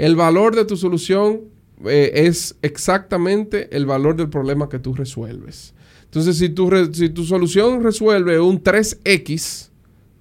[0.03, 1.43] El valor de tu solución
[1.85, 5.75] eh, es exactamente el valor del problema que tú resuelves.
[6.07, 9.71] Entonces, si tu, si tu solución resuelve un 3x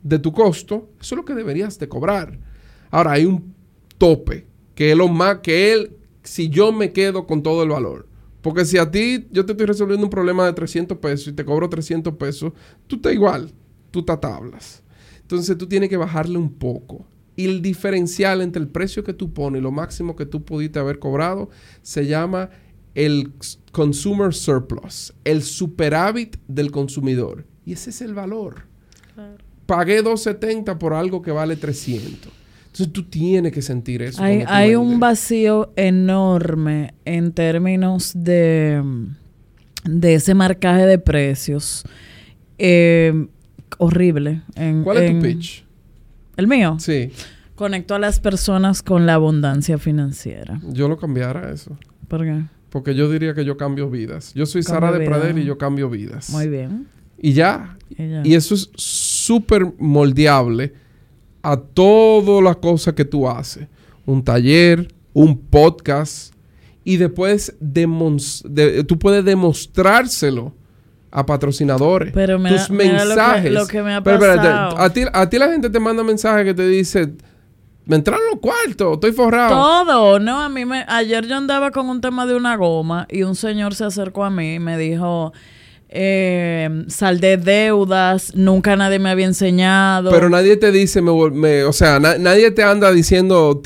[0.03, 2.37] de tu costo, eso es lo que deberías de cobrar.
[2.91, 3.55] Ahora, hay un
[3.97, 8.07] tope, que es lo más que él, si yo me quedo con todo el valor.
[8.43, 11.43] Porque si a ti yo te estoy resolviendo un problema de 300 pesos y te
[11.43, 12.53] cobro 300 pesos,
[12.85, 13.51] tú estás igual,
[13.89, 14.83] tú estás tablas.
[15.21, 17.07] Entonces tú tienes que bajarle un poco.
[17.41, 20.77] Y el diferencial entre el precio que tú pones y lo máximo que tú pudiste
[20.77, 21.49] haber cobrado
[21.81, 22.49] se llama
[22.93, 23.31] el
[23.71, 27.45] consumer surplus, el superávit del consumidor.
[27.65, 28.67] Y ese es el valor.
[29.65, 32.31] Pagué 270 por algo que vale 300.
[32.71, 34.21] Entonces tú tienes que sentir eso.
[34.21, 38.83] Hay, un vacío enorme en términos de,
[39.83, 41.83] de ese marcaje de precios.
[42.57, 43.27] Eh,
[43.77, 44.43] horrible.
[44.83, 45.65] ¿Cuál es tu pitch?
[46.37, 46.77] ¿El mío?
[46.79, 47.11] Sí.
[47.55, 50.59] Conecto a las personas con la abundancia financiera.
[50.69, 51.77] Yo lo cambiara eso.
[52.07, 52.43] ¿Por qué?
[52.69, 54.33] Porque yo diría que yo cambio vidas.
[54.33, 56.29] Yo soy Sara de Prader y yo cambio vidas.
[56.29, 56.87] Muy bien.
[57.17, 57.77] Y ya.
[57.89, 58.21] Y, ya.
[58.23, 60.73] y eso es súper moldeable
[61.41, 63.67] a todas las cosas que tú haces.
[64.05, 66.33] Un taller, un podcast.
[66.83, 67.55] Y después
[68.87, 70.53] tú puedes demostrárselo
[71.11, 72.13] a patrocinadores.
[72.13, 73.51] Pero me tus mensajes.
[73.51, 74.77] lo, que, me ha pasado.
[74.77, 77.13] a, ti, a ti la gente te manda mensajes que te dice,
[77.85, 79.49] me entraron los cuartos, estoy forrado.
[79.49, 80.85] Todo, no, a mí me...
[80.87, 84.29] Ayer yo andaba con un tema de una goma y un señor se acercó a
[84.29, 85.33] mí y me dijo,
[85.89, 90.11] eh, saldé deudas, nunca nadie me había enseñado.
[90.11, 93.61] Pero nadie te dice, me, o sea, nadie te anda diciendo,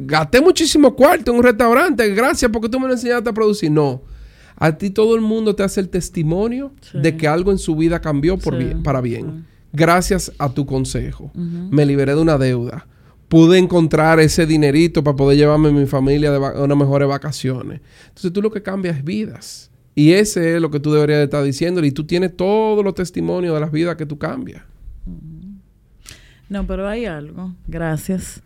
[0.00, 3.70] gasté muchísimo cuarto en un restaurante, gracias porque tú me lo enseñaste a producir.
[3.70, 4.02] No.
[4.60, 8.00] A ti todo el mundo te hace el testimonio de que algo en su vida
[8.00, 9.46] cambió por bien, para bien.
[9.72, 11.30] Gracias a tu consejo.
[11.34, 12.86] Me liberé de una deuda.
[13.28, 17.80] Pude encontrar ese dinerito para poder llevarme a mi familia de unas mejores vacaciones.
[18.08, 19.70] Entonces tú lo que cambias es vidas.
[19.94, 21.84] Y ese es lo que tú deberías estar diciendo.
[21.84, 24.62] Y tú tienes todos los testimonios de las vidas que tú cambias.
[26.48, 28.42] No, pero hay algo, gracias,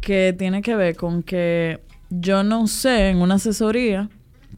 [0.00, 4.10] que tiene que ver con que yo no sé en una asesoría,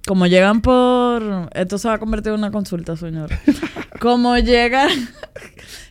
[0.06, 1.50] como llegan por...
[1.54, 3.30] Esto se va a convertir en una consulta, señor.
[4.00, 4.88] como llega...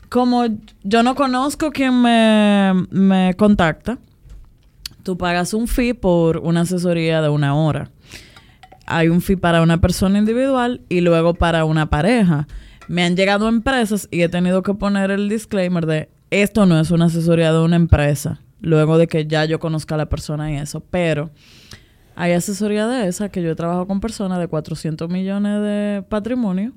[0.09, 0.45] como
[0.83, 3.97] yo no conozco quien me, me contacta,
[5.03, 7.91] tú pagas un fee por una asesoría de una hora
[8.91, 12.47] hay un fee para una persona individual y luego para una pareja.
[12.87, 16.91] Me han llegado empresas y he tenido que poner el disclaimer de esto no es
[16.91, 20.55] una asesoría de una empresa, luego de que ya yo conozca a la persona y
[20.55, 21.29] eso, pero
[22.21, 26.71] hay asesoría de esa que yo he trabajado con personas de 400 millones de patrimonio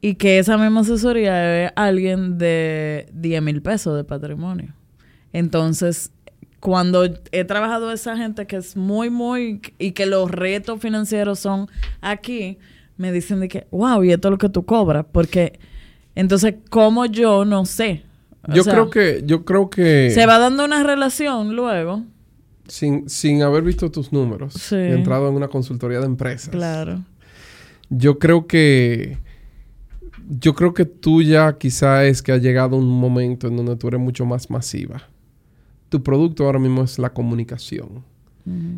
[0.00, 4.72] y que esa misma asesoría es alguien de 10 mil pesos de patrimonio.
[5.32, 6.12] Entonces,
[6.60, 11.68] cuando he trabajado esa gente que es muy, muy, y que los retos financieros son
[12.00, 12.58] aquí,
[12.96, 15.58] me dicen de que, wow, y esto es lo que tú cobras, porque
[16.14, 18.04] entonces, ¿cómo yo no sé?
[18.46, 20.12] yo creo que, yo creo que...
[20.14, 22.04] Se va dando una relación luego.
[22.68, 24.54] Sin, sin haber visto tus números.
[24.54, 24.76] Sí.
[24.76, 26.50] entrado en una consultoría de empresas.
[26.50, 27.04] Claro.
[27.90, 29.18] Yo creo que...
[30.30, 33.88] Yo creo que tú ya quizá es que ha llegado un momento en donde tú
[33.88, 35.08] eres mucho más masiva
[35.88, 38.04] tu producto ahora mismo es la comunicación.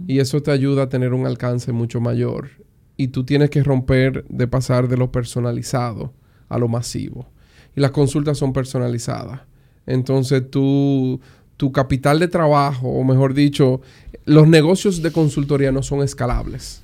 [0.08, 2.48] Y eso te ayuda a tener un alcance mucho mayor.
[2.96, 6.12] Y tú tienes que romper de pasar de lo personalizado
[6.48, 7.28] a lo masivo.
[7.76, 9.42] Y las consultas son personalizadas.
[9.86, 11.20] Entonces tú,
[11.60, 13.82] tu capital de trabajo, o mejor dicho,
[14.24, 16.80] los negocios de consultoría no son escalables.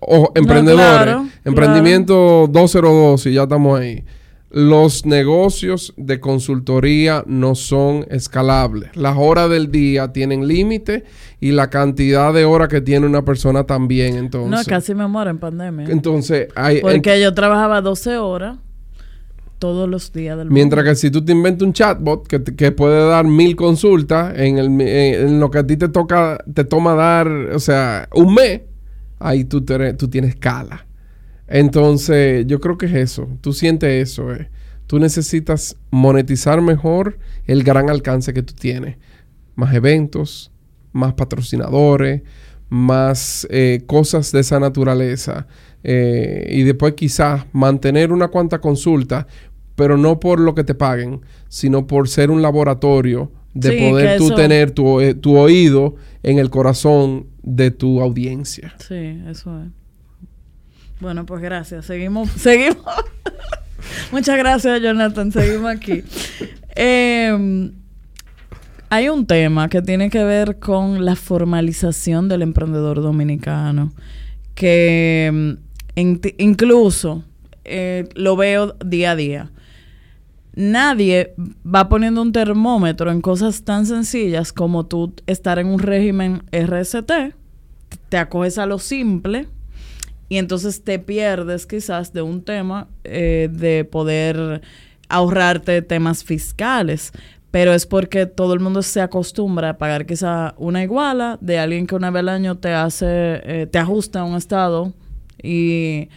[0.00, 4.04] O emprendedores, emprendimiento 202 y ya estamos ahí
[4.50, 8.90] los negocios de consultoría no son escalables.
[8.96, 11.04] Las horas del día tienen límite
[11.38, 14.16] y la cantidad de horas que tiene una persona también.
[14.16, 15.86] Entonces, no, casi me muero en pandemia.
[15.88, 18.58] Entonces, hay, porque yo trabajaba 12 horas
[19.60, 23.06] todos los días del Mientras que si tú te inventas un chatbot que, que puede
[23.08, 27.28] dar mil consultas en, el, en, lo que a ti te toca, te toma dar,
[27.28, 28.62] o sea, un mes,
[29.20, 30.86] ahí tú, tú tienes escala.
[31.46, 33.28] Entonces, yo creo que es eso.
[33.40, 34.32] Tú sientes eso.
[34.32, 34.48] Eh.
[34.86, 38.96] Tú necesitas monetizar mejor el gran alcance que tú tienes.
[39.56, 40.52] Más eventos,
[40.92, 42.22] más patrocinadores,
[42.70, 45.46] más eh, cosas de esa naturaleza.
[45.82, 49.26] Eh, y después quizás mantener una cuanta consulta,
[49.80, 54.34] pero no por lo que te paguen, sino por ser un laboratorio de poder tú
[54.34, 58.74] tener tu, eh, tu oído en el corazón de tu audiencia.
[58.86, 59.68] Sí, eso es.
[61.00, 61.86] Bueno, pues gracias.
[61.86, 62.84] Seguimos, seguimos.
[64.12, 65.32] Muchas gracias, Jonathan.
[65.32, 66.02] Seguimos aquí.
[66.76, 67.72] Em,
[68.90, 73.94] Hay un tema que tiene que ver con la formalización del emprendedor dominicano,
[74.54, 75.56] que
[75.96, 76.02] mm,
[76.36, 77.24] incluso
[77.64, 79.50] eh, lo veo día a día.
[80.54, 81.34] Nadie
[81.64, 87.34] va poniendo un termómetro en cosas tan sencillas como tú estar en un régimen RST,
[88.08, 89.46] te acoges a lo simple
[90.28, 94.62] y entonces te pierdes quizás de un tema eh, de poder
[95.08, 97.12] ahorrarte temas fiscales
[97.50, 101.86] pero es porque todo el mundo se acostumbra a pagar quizá una iguala de alguien
[101.86, 104.92] que una vez al año te hace, eh, te ajusta a un estado
[105.42, 106.08] y,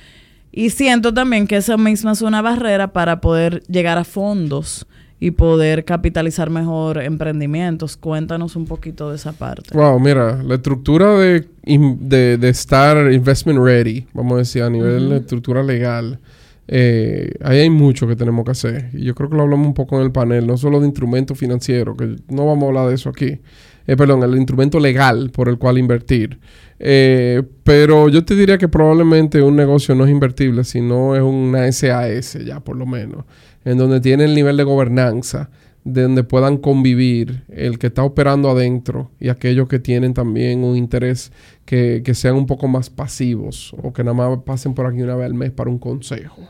[0.56, 4.86] y siento también que esa misma es una barrera para poder llegar a fondos
[5.20, 7.98] y poder capitalizar mejor emprendimientos.
[7.98, 9.76] Cuéntanos un poquito de esa parte.
[9.76, 15.18] Wow, mira, la estructura de, de, estar investment ready, vamos a decir, a nivel de
[15.18, 16.20] estructura legal,
[16.68, 18.89] eh, ahí hay mucho que tenemos que hacer.
[18.94, 21.34] Y yo creo que lo hablamos un poco en el panel, no solo de instrumento
[21.34, 23.39] financiero, que no vamos a hablar de eso aquí.
[23.88, 26.38] Eh, perdón, el instrumento legal por el cual invertir.
[26.80, 31.72] Eh, pero yo te diría que probablemente un negocio no es invertible, sino es una
[31.72, 33.26] SAS ya por lo menos,
[33.64, 35.50] en donde tiene el nivel de gobernanza,
[35.86, 40.78] de donde puedan convivir el que está operando adentro y aquellos que tienen también un
[40.78, 41.32] interés
[41.66, 45.26] que, sean un poco más pasivos o que nada más pasen por aquí una vez
[45.26, 46.42] al mes para un consejo.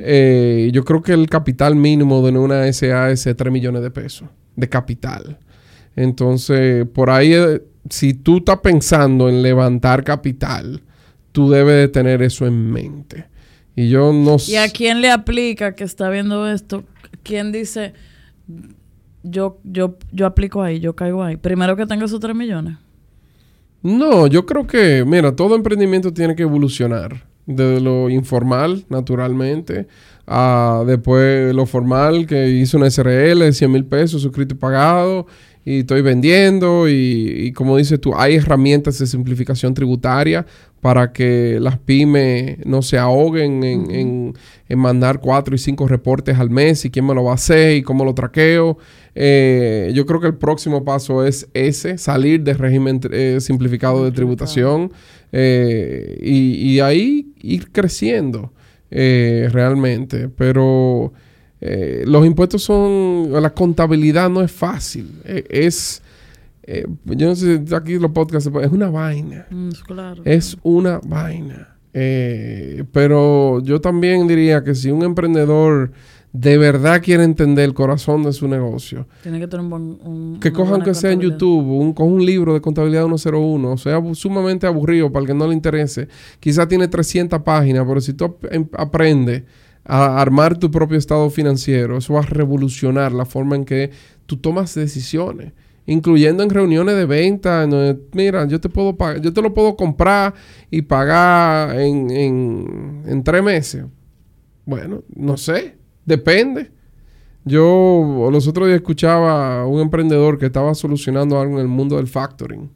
[0.00, 4.28] Eh, yo creo que el capital mínimo de una SA es 3 millones de pesos
[4.56, 5.38] de capital.
[5.96, 10.82] Entonces, por ahí, eh, si tú estás pensando en levantar capital,
[11.32, 13.26] tú debes de tener eso en mente.
[13.74, 14.52] Y yo no sé...
[14.52, 16.84] ¿Y a quién le aplica que está viendo esto?
[17.22, 17.94] ¿Quién dice
[19.22, 21.36] yo, yo, yo aplico ahí, yo caigo ahí.
[21.36, 22.76] Primero que tenga esos 3 millones.
[23.82, 27.26] No, yo creo que, mira, todo emprendimiento tiene que evolucionar.
[27.44, 29.88] De lo informal, naturalmente,
[30.28, 35.26] a después lo formal, que hizo una SRL de 100 mil pesos, suscrito y pagado,
[35.64, 40.44] y estoy vendiendo, y, como dices tú, hay herramientas de simplificación tributaria
[40.80, 44.34] para que las pymes no se ahoguen en,
[44.76, 47.82] mandar cuatro y cinco reportes al mes y quién me lo va a hacer y
[47.82, 48.78] cómo lo traqueo.
[49.14, 54.10] Eh, yo creo que el próximo paso es ese, salir del régimen eh, simplificado de
[54.10, 54.90] tributación
[55.30, 58.52] eh, y, ahí ir creciendo
[58.90, 60.28] realmente.
[60.28, 61.12] Pero
[62.06, 66.02] los impuestos son, la contabilidad no es fácil, es
[66.64, 69.46] eh, yo no sé si aquí los podcasts, es una vaina.
[69.50, 69.70] Mm,
[70.24, 71.76] es una vaina.
[71.92, 75.92] Eh, pero yo también diría que si un emprendedor
[76.32, 80.80] de verdad quiere entender el corazón de su negocio, tiene que tener un que cojan
[80.80, 85.22] que sea en YouTube, un, coja un libro de contabilidad 101, sea sumamente aburrido para
[85.22, 86.08] el que no le interese.
[86.40, 89.42] Quizás tiene 300 páginas, pero si tú em, aprendes
[89.84, 93.90] a armar tu propio estado financiero, eso va a revolucionar la forma en que
[94.26, 95.52] tú tomas decisiones
[95.86, 97.68] incluyendo en reuniones de venta,
[98.12, 100.34] mira, yo te puedo yo te lo puedo comprar
[100.70, 103.84] y pagar en, en, en tres meses.
[104.64, 106.70] Bueno, no sé, depende.
[107.44, 111.96] Yo los otros días escuchaba a un emprendedor que estaba solucionando algo en el mundo
[111.96, 112.70] del factoring,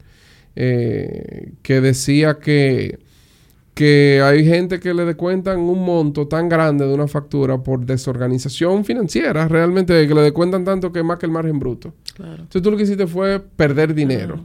[0.57, 2.99] eh, que decía que
[3.77, 8.87] que hay gente que le descuentan un monto tan grande de una factura por desorganización
[8.87, 11.93] financiera, realmente que le descuentan tanto que más que el margen bruto.
[12.15, 12.37] Claro.
[12.37, 14.41] Entonces tú lo que hiciste fue perder dinero,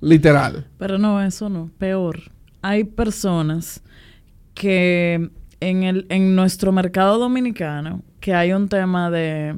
[0.00, 0.66] literal.
[0.76, 2.18] Pero no, eso no, peor.
[2.62, 3.80] Hay personas
[4.54, 9.54] que en, el, en nuestro mercado dominicano, que hay un tema de,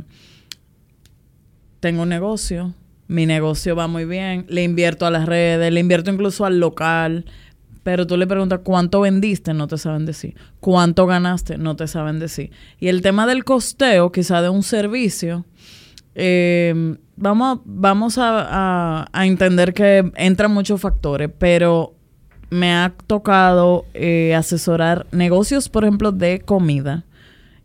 [1.80, 2.74] tengo un negocio,
[3.08, 7.24] mi negocio va muy bien, le invierto a las redes, le invierto incluso al local,
[7.86, 10.34] pero tú le preguntas cuánto vendiste, no te saben decir.
[10.58, 12.50] Cuánto ganaste, no te saben decir.
[12.80, 15.44] Y el tema del costeo, quizá de un servicio,
[16.16, 21.94] eh, vamos, vamos a, entender que entran muchos factores, pero
[22.50, 27.04] me ha tocado eh, asesorar negocios, por ejemplo, de comida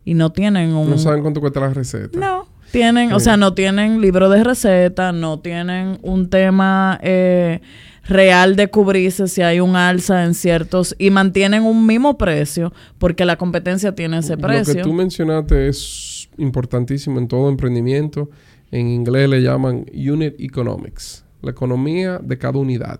[0.05, 0.91] y no tienen un...
[0.91, 2.19] No saben cuánto cuesta la receta.
[2.19, 6.99] No, tienen, o sea, no tienen libro de receta, no tienen un tema...
[7.01, 7.59] Eh,
[8.11, 13.25] real de cubrirse si hay un alza en ciertos y mantienen un mismo precio porque
[13.25, 14.73] la competencia tiene ese precio.
[14.73, 18.29] Lo que tú mencionaste es importantísimo en todo emprendimiento.
[18.71, 22.99] En inglés le llaman unit economics, la economía de cada unidad.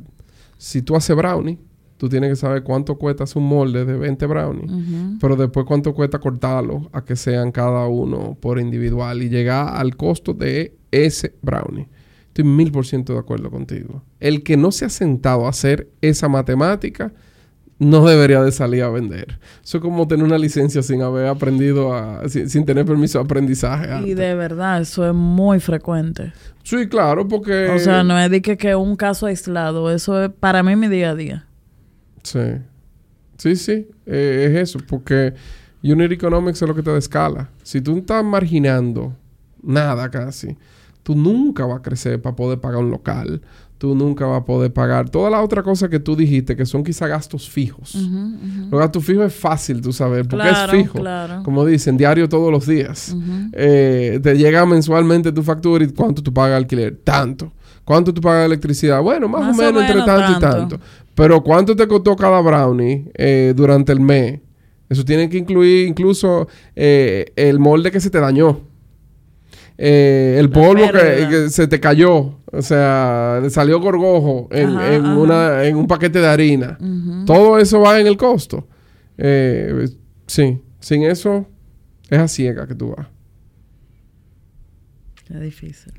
[0.58, 1.60] Si tú haces brownie,
[1.98, 6.20] tú tienes que saber cuánto cuesta un molde de 20 brownie, pero después cuánto cuesta
[6.20, 11.88] cortarlo a que sean cada uno por individual y llegar al costo de ese brownie.
[12.32, 14.04] Estoy mil por ciento de acuerdo contigo.
[14.22, 17.12] El que no se ha sentado a hacer esa matemática
[17.78, 19.38] no debería de salir a vender.
[19.62, 22.22] Eso es como tener una licencia sin haber aprendido a...
[22.30, 24.08] sin, tener permiso de aprendizaje.
[24.08, 26.32] Y de verdad, eso es muy frecuente.
[26.64, 27.68] Sí, claro, porque...
[27.70, 29.92] O sea, no es de que, que un caso aislado.
[29.92, 31.48] Eso es para mí mi día a día.
[32.24, 32.40] Sí.
[33.38, 33.90] Sí, sí.
[34.06, 35.34] Eh, es eso, porque
[35.84, 37.50] Unit Economics es lo que te da escala.
[37.62, 39.18] Si tú estás marginando
[39.62, 40.56] nada casi,
[41.04, 43.42] tú nunca vas a crecer para poder pagar un local
[43.82, 46.84] tú nunca vas a poder pagar toda la otra cosa que tú dijiste, que son
[46.84, 47.96] quizá gastos fijos.
[48.70, 51.00] Los gastos fijos es fácil, tú sabes, porque es fijo.
[51.44, 53.16] Como dicen, diario todos los días.
[53.54, 56.96] Eh, te llega mensualmente tu factura y cuánto tú pagas alquiler.
[57.04, 57.52] Tanto.
[57.84, 59.02] ¿Cuánto tú pagas electricidad?
[59.02, 60.80] Bueno, más, o, menos entre tanto, y tanto.
[61.16, 64.42] Pero ¿cuánto te costó cada brownie eh, durante el mes?
[64.90, 68.71] Eso tiene que incluir incluso eh, el molde que se te dañó.
[69.84, 75.88] Eh, el polvo que, se te cayó, o sea, salió gorgojo en, Una, en un
[75.88, 76.78] paquete de harina.
[77.26, 78.68] Todo eso va en el costo.
[79.18, 79.90] Eh,
[80.28, 81.48] sí, sin eso
[82.12, 83.08] es a ciega que tú vas.
[85.34, 85.94] Es difícil.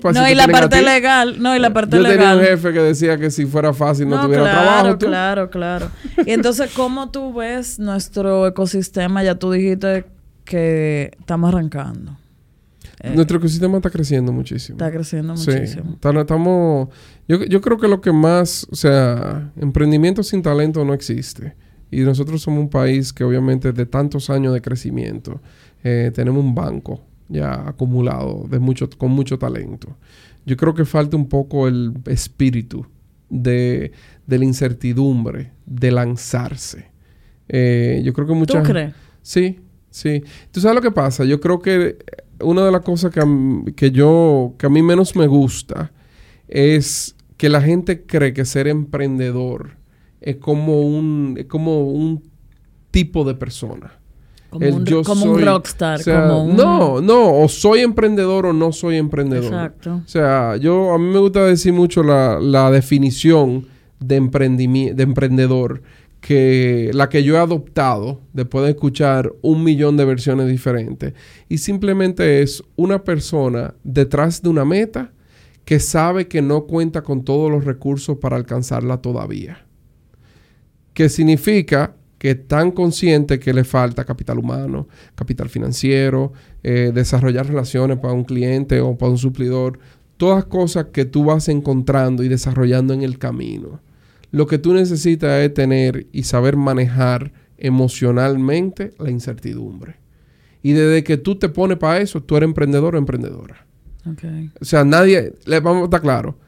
[0.00, 2.12] Pues, no, y la parte legal, no, y la parte legal.
[2.12, 4.98] Yo tenía un jefe que decía que si fuera fácil no, tuviera trabajo.
[4.98, 5.90] Claro, claro,
[6.24, 9.24] y entonces, ¿cómo tú ves nuestro ecosistema?
[9.24, 10.04] Ya tú dijiste
[10.44, 12.19] que estamos arrancando.
[13.02, 14.76] Eh, Nuestro ecosistema está creciendo muchísimo.
[14.76, 15.98] Está creciendo muchísimo.
[16.20, 16.88] estamos,
[17.26, 21.54] yo, yo creo que lo que más, o sea, emprendimiento sin talento no existe.
[21.90, 25.40] Y nosotros somos un país que obviamente de tantos años de crecimiento
[25.82, 29.96] eh, tenemos un banco ya acumulado de mucho, con mucho talento.
[30.44, 32.86] Yo creo que falta un poco el espíritu
[33.28, 33.92] de,
[34.26, 36.90] de la incertidumbre, de lanzarse.
[37.48, 38.62] Eh, yo creo que muchas...
[38.62, 38.94] ¿Tú crees?
[39.22, 40.22] Sí, sí.
[40.50, 41.24] ¿Tú sabes lo que pasa?
[41.24, 41.98] Yo creo que
[42.42, 43.22] una de las cosas que,
[43.74, 45.92] que yo, que a mí menos me gusta
[46.48, 49.76] es que la gente cree que ser emprendedor
[50.20, 52.22] es como un, es como un
[52.90, 53.92] tipo de persona.
[54.50, 54.84] Como, un,
[55.40, 56.00] rockstar.
[56.08, 59.44] No, no, o soy emprendedor o no soy emprendedor.
[59.44, 60.02] Exacto.
[60.04, 63.68] O sea, yo, a mí me gusta decir mucho la, la definición
[64.00, 64.18] de,
[64.94, 65.82] de emprendedor
[66.20, 71.14] que la que yo he adoptado después de escuchar un millón de versiones diferentes
[71.48, 75.12] y simplemente es una persona detrás de una meta
[75.64, 79.66] que sabe que no cuenta con todos los recursos para alcanzarla todavía.
[80.94, 87.46] Que significa que es tan consciente que le falta capital humano, capital financiero, eh, desarrollar
[87.46, 89.78] relaciones para un cliente o para un suplidor,
[90.18, 93.80] todas cosas que tú vas encontrando y desarrollando en el camino.
[94.30, 99.96] Lo que tú necesitas es tener y saber manejar emocionalmente la incertidumbre.
[100.62, 103.66] Y desde que tú te pones para eso, tú eres emprendedor o emprendedora.
[104.60, 106.38] O sea, nadie, le vamos a estar claro,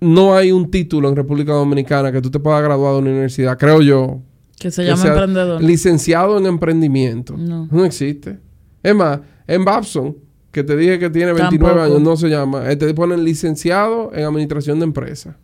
[0.00, 3.58] no hay un título en República Dominicana que tú te puedas graduar de una universidad,
[3.58, 4.20] creo yo.
[4.58, 5.62] Que se llama emprendedor.
[5.62, 7.36] Licenciado en emprendimiento.
[7.36, 7.68] No.
[7.70, 8.38] No existe.
[8.82, 10.16] Es más, en Babson,
[10.50, 12.70] que te dije que tiene 29 años, no se llama.
[12.70, 15.36] Eh, te ponen licenciado en administración de empresas.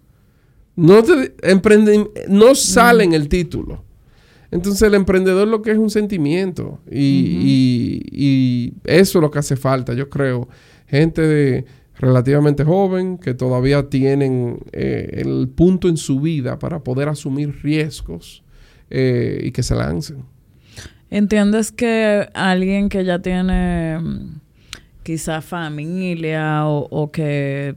[0.78, 1.34] No, te,
[2.28, 3.82] no sale en el título.
[4.52, 9.92] Entonces el emprendedor lo que es un sentimiento y, eso es lo que hace falta,
[9.94, 10.48] yo creo.
[10.86, 11.64] Gente de
[11.96, 18.44] relativamente joven que todavía tienen eh, el punto en su vida para poder asumir riesgos
[18.88, 20.24] eh, y que se lancen.
[21.10, 23.98] ¿Entiendes que alguien que ya tiene
[25.08, 27.74] quizá familia o, que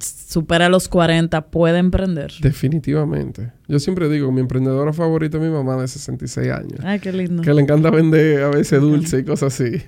[0.00, 2.32] supera los 40 puede emprender.
[2.40, 3.52] Definitivamente.
[3.68, 6.80] Yo siempre digo, mi emprendedora favorita es mi mamá de 66 años.
[6.82, 7.40] Ay, qué lindo.
[7.44, 9.80] Que le encanta vender a veces dulce y cosas así.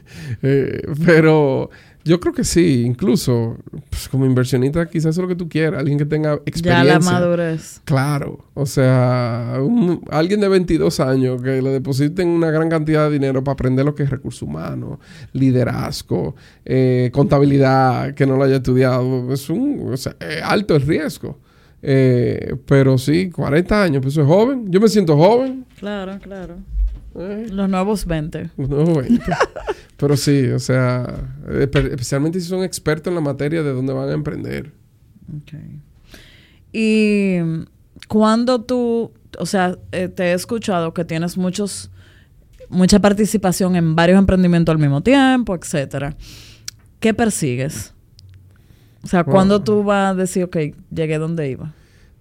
[0.43, 1.71] Eh, pero
[2.05, 3.57] yo creo que sí, incluso
[3.89, 6.85] pues, como inversionista quizás eso es lo que tú quieras, alguien que tenga experiencia.
[6.85, 7.81] Ya la madurez.
[7.85, 9.57] Claro, o sea,
[10.11, 13.95] alguien de 22 años que le depositen una gran cantidad de dinero para aprender lo
[13.95, 15.01] que es recurso humano,
[15.33, 21.39] liderazgo, eh, contabilidad, que no lo haya estudiado, es un, o sea, alto el riesgo.
[21.87, 24.71] Eh, pero sí, 40 años, pues es joven.
[24.71, 25.67] Yo me siento joven.
[25.79, 26.57] Claro, claro.
[27.15, 27.47] Eh.
[27.51, 28.51] Los nuevos 20.
[28.57, 29.23] Los nuevos 20.
[29.97, 31.07] Pero sí, o sea,
[31.61, 34.73] especialmente si son expertos en la materia de dónde van a emprender.
[35.37, 35.55] Ok.
[36.73, 37.37] Y
[38.09, 41.91] cuando tú, o sea, eh, te he escuchado que tienes muchos,
[42.69, 46.17] mucha participación en varios emprendimientos al mismo tiempo, etcétera.
[46.99, 47.95] ¿Qué persigues?
[49.05, 50.57] O sea, ¿cuándo tú vas a decir, ok,
[50.91, 51.75] llegué donde iba?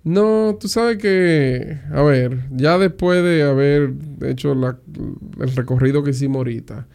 [0.04, 4.78] No, tú sabes que, a ver, ya después de haber hecho la,
[5.40, 6.86] el recorrido que hicimos ahorita,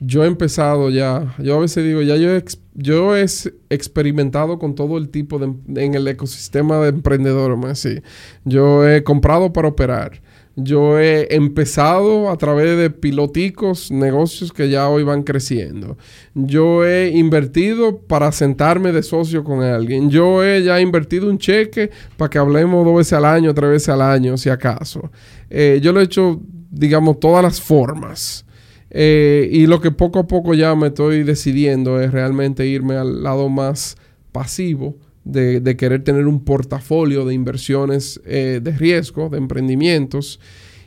[0.00, 2.30] yo he empezado ya, yo a veces digo, ya yo,
[2.74, 7.58] yo he ex- experimentado con todo el tipo de, em- en el ecosistema de emprendedores,
[7.58, 8.00] más así.
[8.44, 10.20] Yo he comprado para operar.
[10.60, 15.96] Yo he empezado a través de piloticos, negocios que ya hoy van creciendo.
[16.34, 20.10] Yo he invertido para sentarme de socio con alguien.
[20.10, 23.88] Yo he ya invertido un cheque para que hablemos dos veces al año, tres veces
[23.90, 25.12] al año, si acaso.
[25.48, 26.40] Eh, yo lo he hecho,
[26.70, 28.44] digamos, todas las formas.
[28.90, 33.22] Eh, y lo que poco a poco ya me estoy decidiendo es realmente irme al
[33.22, 33.96] lado más
[34.32, 40.40] pasivo de, querer tener un portafolio de inversiones eh, de riesgo, de emprendimientos.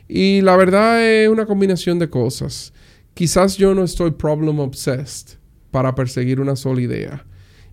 [0.08, 2.72] Y la verdad es una combinación de cosas.
[3.14, 5.38] Quizás yo no estoy problem obsessed
[5.70, 7.24] para perseguir una sola idea.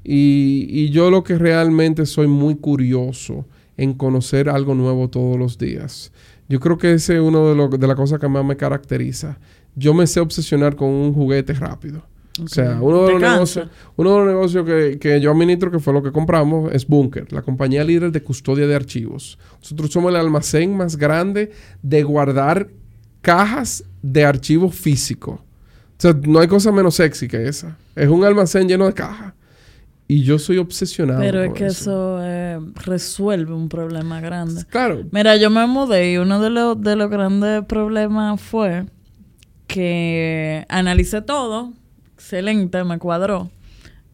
[0.03, 3.45] Y, y yo lo que realmente soy muy curioso
[3.77, 6.11] en conocer algo nuevo todos los días.
[6.47, 9.39] Yo creo que ese es uno de, lo- de las cosas que más me caracteriza.
[9.79, 12.03] Yo me sé obsesionar con un juguete rápido.
[12.43, 15.71] O sea, uno de ¿Te los negocios, uno de los negocios que, que yo administro,
[15.71, 19.37] que fue lo que compramos, es Bunker, la compañía líder de custodia de archivos.
[19.61, 21.51] Nosotros somos el almacén más grande
[21.81, 22.69] de guardar
[23.21, 25.39] cajas de archivos físicos.
[25.39, 27.77] O sea, no hay cosa menos sexy que esa.
[27.95, 29.33] Es un almacén lleno de cajas.
[30.07, 31.19] Y yo soy obsesionado.
[31.19, 34.63] Pero es que eso eh, resuelve un problema grande.
[34.65, 35.03] Claro.
[35.11, 38.85] Mira, yo me mudé y uno de los, de los grandes problemas fue
[39.73, 41.73] que analicé todo,
[42.15, 43.49] excelente, me cuadró,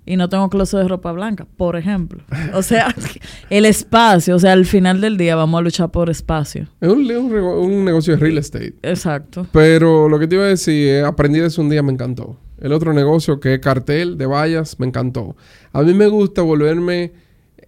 [0.05, 2.21] y no tengo closet de ropa blanca, por ejemplo.
[2.53, 2.93] O sea,
[3.49, 6.67] el espacio, o sea, al final del día vamos a luchar por espacio.
[6.81, 8.75] Es un, un rego- un negocio de real estate.
[8.83, 9.47] Exacto.
[9.51, 12.37] Pero lo que te iba a decir, aprendí de eso un día, me encantó.
[12.59, 15.35] El otro negocio que es cartel de vallas, me encantó.
[15.73, 17.13] A mí me gusta volverme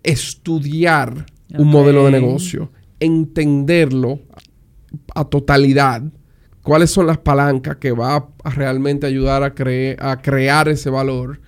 [0.04, 1.26] estudiar
[1.58, 4.20] un modelo de negocio, entenderlo
[5.16, 6.04] a totalidad,
[6.68, 11.40] cuáles son las palancas que va a, realmente ayudar a, cre- a crear ese valor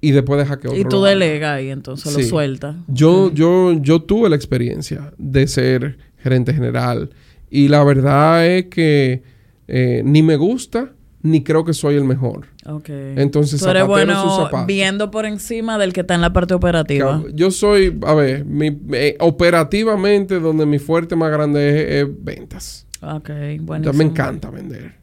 [0.00, 2.22] y después deja que otro Y tú delegas y entonces Sí.
[2.22, 2.76] lo sueltas.
[2.88, 7.10] Yo, yo, yo tuve la experiencia de ser gerente general
[7.50, 9.22] y la verdad es que
[9.68, 10.90] eh, ni me gusta
[11.22, 12.48] ni creo que soy el mejor.
[12.66, 12.90] Ok.
[12.90, 17.22] Entonces, Tú eres bueno viendo por encima del que está en la parte operativa.
[17.32, 22.83] Yo soy, a ver, mi- eh, operativamente donde mi fuerte más grande es, es ventas.
[23.16, 23.30] Ok,
[23.60, 23.98] buenísimo.
[23.98, 24.94] me encanta vender.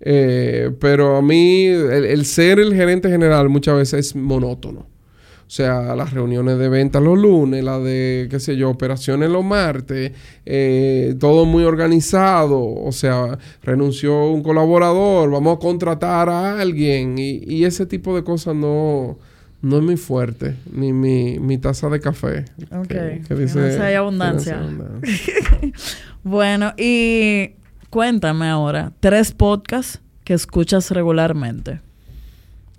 [0.00, 4.86] Eh, pero a mí el, el ser el gerente general muchas veces es monótono.
[5.46, 9.44] O sea, las reuniones de ventas los lunes, la de, qué sé yo, operaciones los
[9.44, 10.10] martes,
[10.44, 12.60] eh, todo muy organizado.
[12.60, 17.16] O sea, renunció un colaborador, vamos a contratar a alguien.
[17.16, 19.18] Y, y ese tipo de cosas no,
[19.62, 22.44] no es muy fuerte, ni mi, mi taza de café.
[22.70, 24.58] Ok, que, que finanza y abundancia.
[24.58, 25.72] finanza y abundancia.
[26.22, 27.50] Bueno, y
[27.90, 31.80] cuéntame ahora, tres podcasts que escuchas regularmente.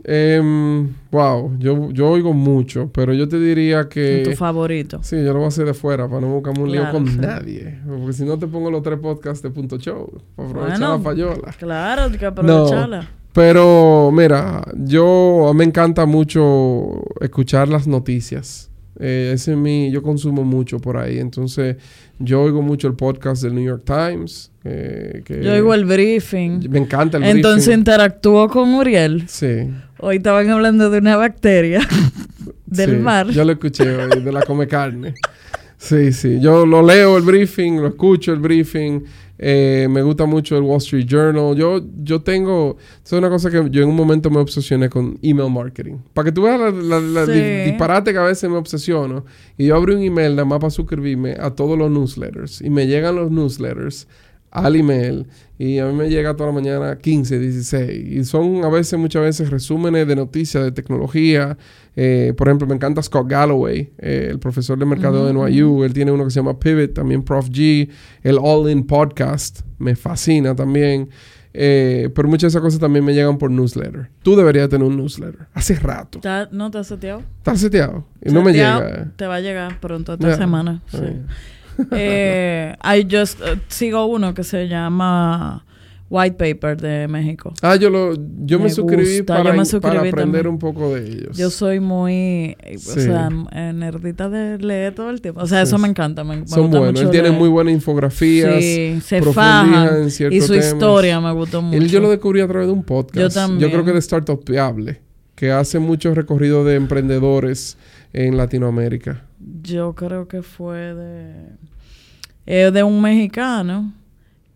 [0.10, 4.24] Em, wow, yo, yo oigo mucho, pero yo te diría que...
[4.24, 5.00] tu favorito.
[5.04, 7.18] Sí, yo lo voy a hacer de fuera para no buscarme un lío con sí.
[7.18, 7.80] nadie.
[7.86, 10.22] Porque si no te pongo los tres podcasts de Punto Show.
[10.36, 10.98] Para aprovechar Bueno.
[10.98, 11.56] la payola.
[11.58, 13.10] Claro, hay que aprovecharla.
[13.38, 18.72] Pero mira, yo me encanta mucho escuchar las noticias.
[19.00, 21.20] Eh, ese es mi, yo consumo mucho por ahí.
[21.20, 21.76] Entonces,
[22.18, 24.52] yo oigo mucho el podcast del New York Times.
[24.64, 26.68] eh, que Yo oigo el briefing.
[26.68, 27.80] Me encanta el Entonces briefing.
[27.82, 29.26] interactúo con Uriel.
[29.28, 29.70] Sí.
[30.00, 31.82] Hoy estaban hablando de una bacteria
[32.66, 33.28] del Sí, mar.
[33.30, 35.14] Yo lo escuché hoy, de la come carne.
[35.78, 36.40] Sí, sí.
[36.42, 39.02] Yo lo leo el briefing, lo escucho el briefing.
[39.40, 41.56] Eh, me gusta mucho el Wall Street Journal.
[41.56, 42.78] Yo, yo tengo...
[43.06, 45.98] Es una cosa que yo en un momento me obsesioné con email marketing.
[46.14, 47.32] Para que tú veas la, la- la Sí.
[47.34, 49.26] di- disparate que a veces me obsesiono.
[49.58, 52.62] Y yo abro un email nada más para suscribirme a todos los newsletters.
[52.62, 54.08] Y me llegan los newsletters
[54.50, 55.28] al email.
[55.60, 58.12] Y a mí me llega toda la mañana 15, 16.
[58.18, 61.58] Y son a veces, muchas veces, resúmenes de noticias, de tecnología.
[62.00, 65.84] Eh, por ejemplo, me encanta Scott Galloway, eh, el profesor de mercado de NYU.
[65.84, 67.90] Él tiene uno que se llama Pivot, también Prof G.
[68.22, 69.62] El All In Podcast.
[69.80, 71.10] Me fascina también.
[71.60, 74.12] Eh, pero muchas de esas cosas también me llegan por newsletter.
[74.22, 75.48] Tú deberías tener un newsletter.
[75.56, 76.20] Hace rato.
[76.20, 77.24] ¿Está- ¿No te has seteado?
[77.40, 78.06] ¿Estás seteado?
[78.24, 78.88] Y no me llega.
[78.88, 79.06] eh.
[79.16, 80.84] Te va a llegar pronto esta semana.
[80.92, 81.00] sí.
[81.92, 85.64] Eh, I just eh, sigo uno que se llama
[86.10, 87.54] White Paper de México.
[87.62, 88.14] Ah, yo, lo,
[88.46, 90.48] yo me, Me suscribí, gusta, para, yo me para aprender también.
[90.48, 91.38] un poco de ellos.
[91.38, 95.42] Yo soy muy, eh, o sea, eh, nerdita de leer todo el tiempo.
[95.42, 96.24] O sea, Sí, eso me encanta.
[96.24, 96.94] Me, me Son gusta buenos.
[96.94, 98.56] mucho Él tiene muy buenas infografías.
[98.64, 100.68] Sí, se en Y su temas.
[100.68, 101.78] historia me gustó mucho.
[101.78, 103.18] Él yo lo descubrí a través de un podcast.
[103.20, 103.70] Yo también.
[103.70, 105.02] creo que de Startup Viable,
[105.36, 107.78] que hace muchos recorridos de emprendedores
[108.14, 109.24] en Latinoamérica.
[109.62, 111.34] Yo creo que fue de,
[112.46, 113.92] eh, de un mexicano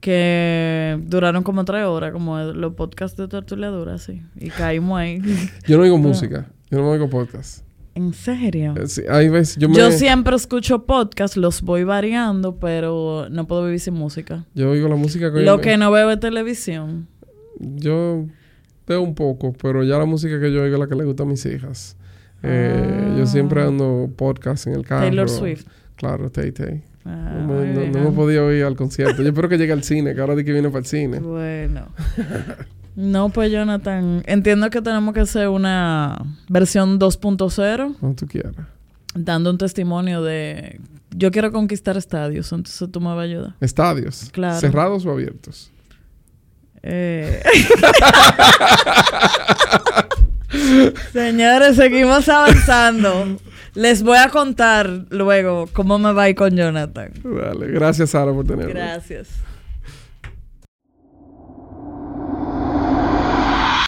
[0.02, 4.22] que duraron como tres horas, como los podcasts de Tortuleadura, sí.
[4.36, 5.22] Y caímos ahí.
[5.68, 7.64] Yo no oigo música, yo no oigo podcast.
[7.94, 8.74] ¿En serio?
[8.78, 13.48] Eh, sí, hay veces, yo, me, Yo siempre escucho podcasts, los voy variando, pero no
[13.48, 14.46] puedo vivir sin música.
[14.54, 17.08] yo oigo la música que Lo que no veo es televisión.
[17.60, 18.26] Yo
[18.88, 21.24] veo un poco, pero ya la música que yo oigo es la que le gusta
[21.24, 21.96] a mis hijas.
[22.44, 23.16] Eh, Ah.
[23.18, 25.02] Yo siempre ando podcast en el carro.
[25.02, 25.66] Taylor Swift.
[25.98, 26.82] Claro, Tay Tay.
[27.06, 29.22] Ah, No, me- no- podido ir al concierto.
[29.24, 31.20] Yo espero que llegue al cine, que ahora di que viene para el cine.
[31.20, 31.88] Bueno.
[32.96, 36.18] No, pues Jonathan, entiendo que tenemos que hacer una
[36.50, 38.54] versión 2.0, Cuando tú quieras.
[39.16, 40.80] dando un testimonio de...
[41.14, 43.56] Yo quiero conquistar estadios, entonces tú me vas a ayudar.
[43.62, 44.30] Estadios.
[44.32, 44.60] Claro.
[44.60, 45.72] ¿Cerrados o abiertos?
[46.84, 47.42] Eh.
[51.14, 53.38] Señores, seguimos avanzando.
[53.74, 57.12] Les voy a contar luego cómo me va a ir con Jonathan.
[57.24, 57.68] Dale.
[57.68, 58.74] Gracias, Sara, por tenerme.
[58.74, 59.30] Gracias.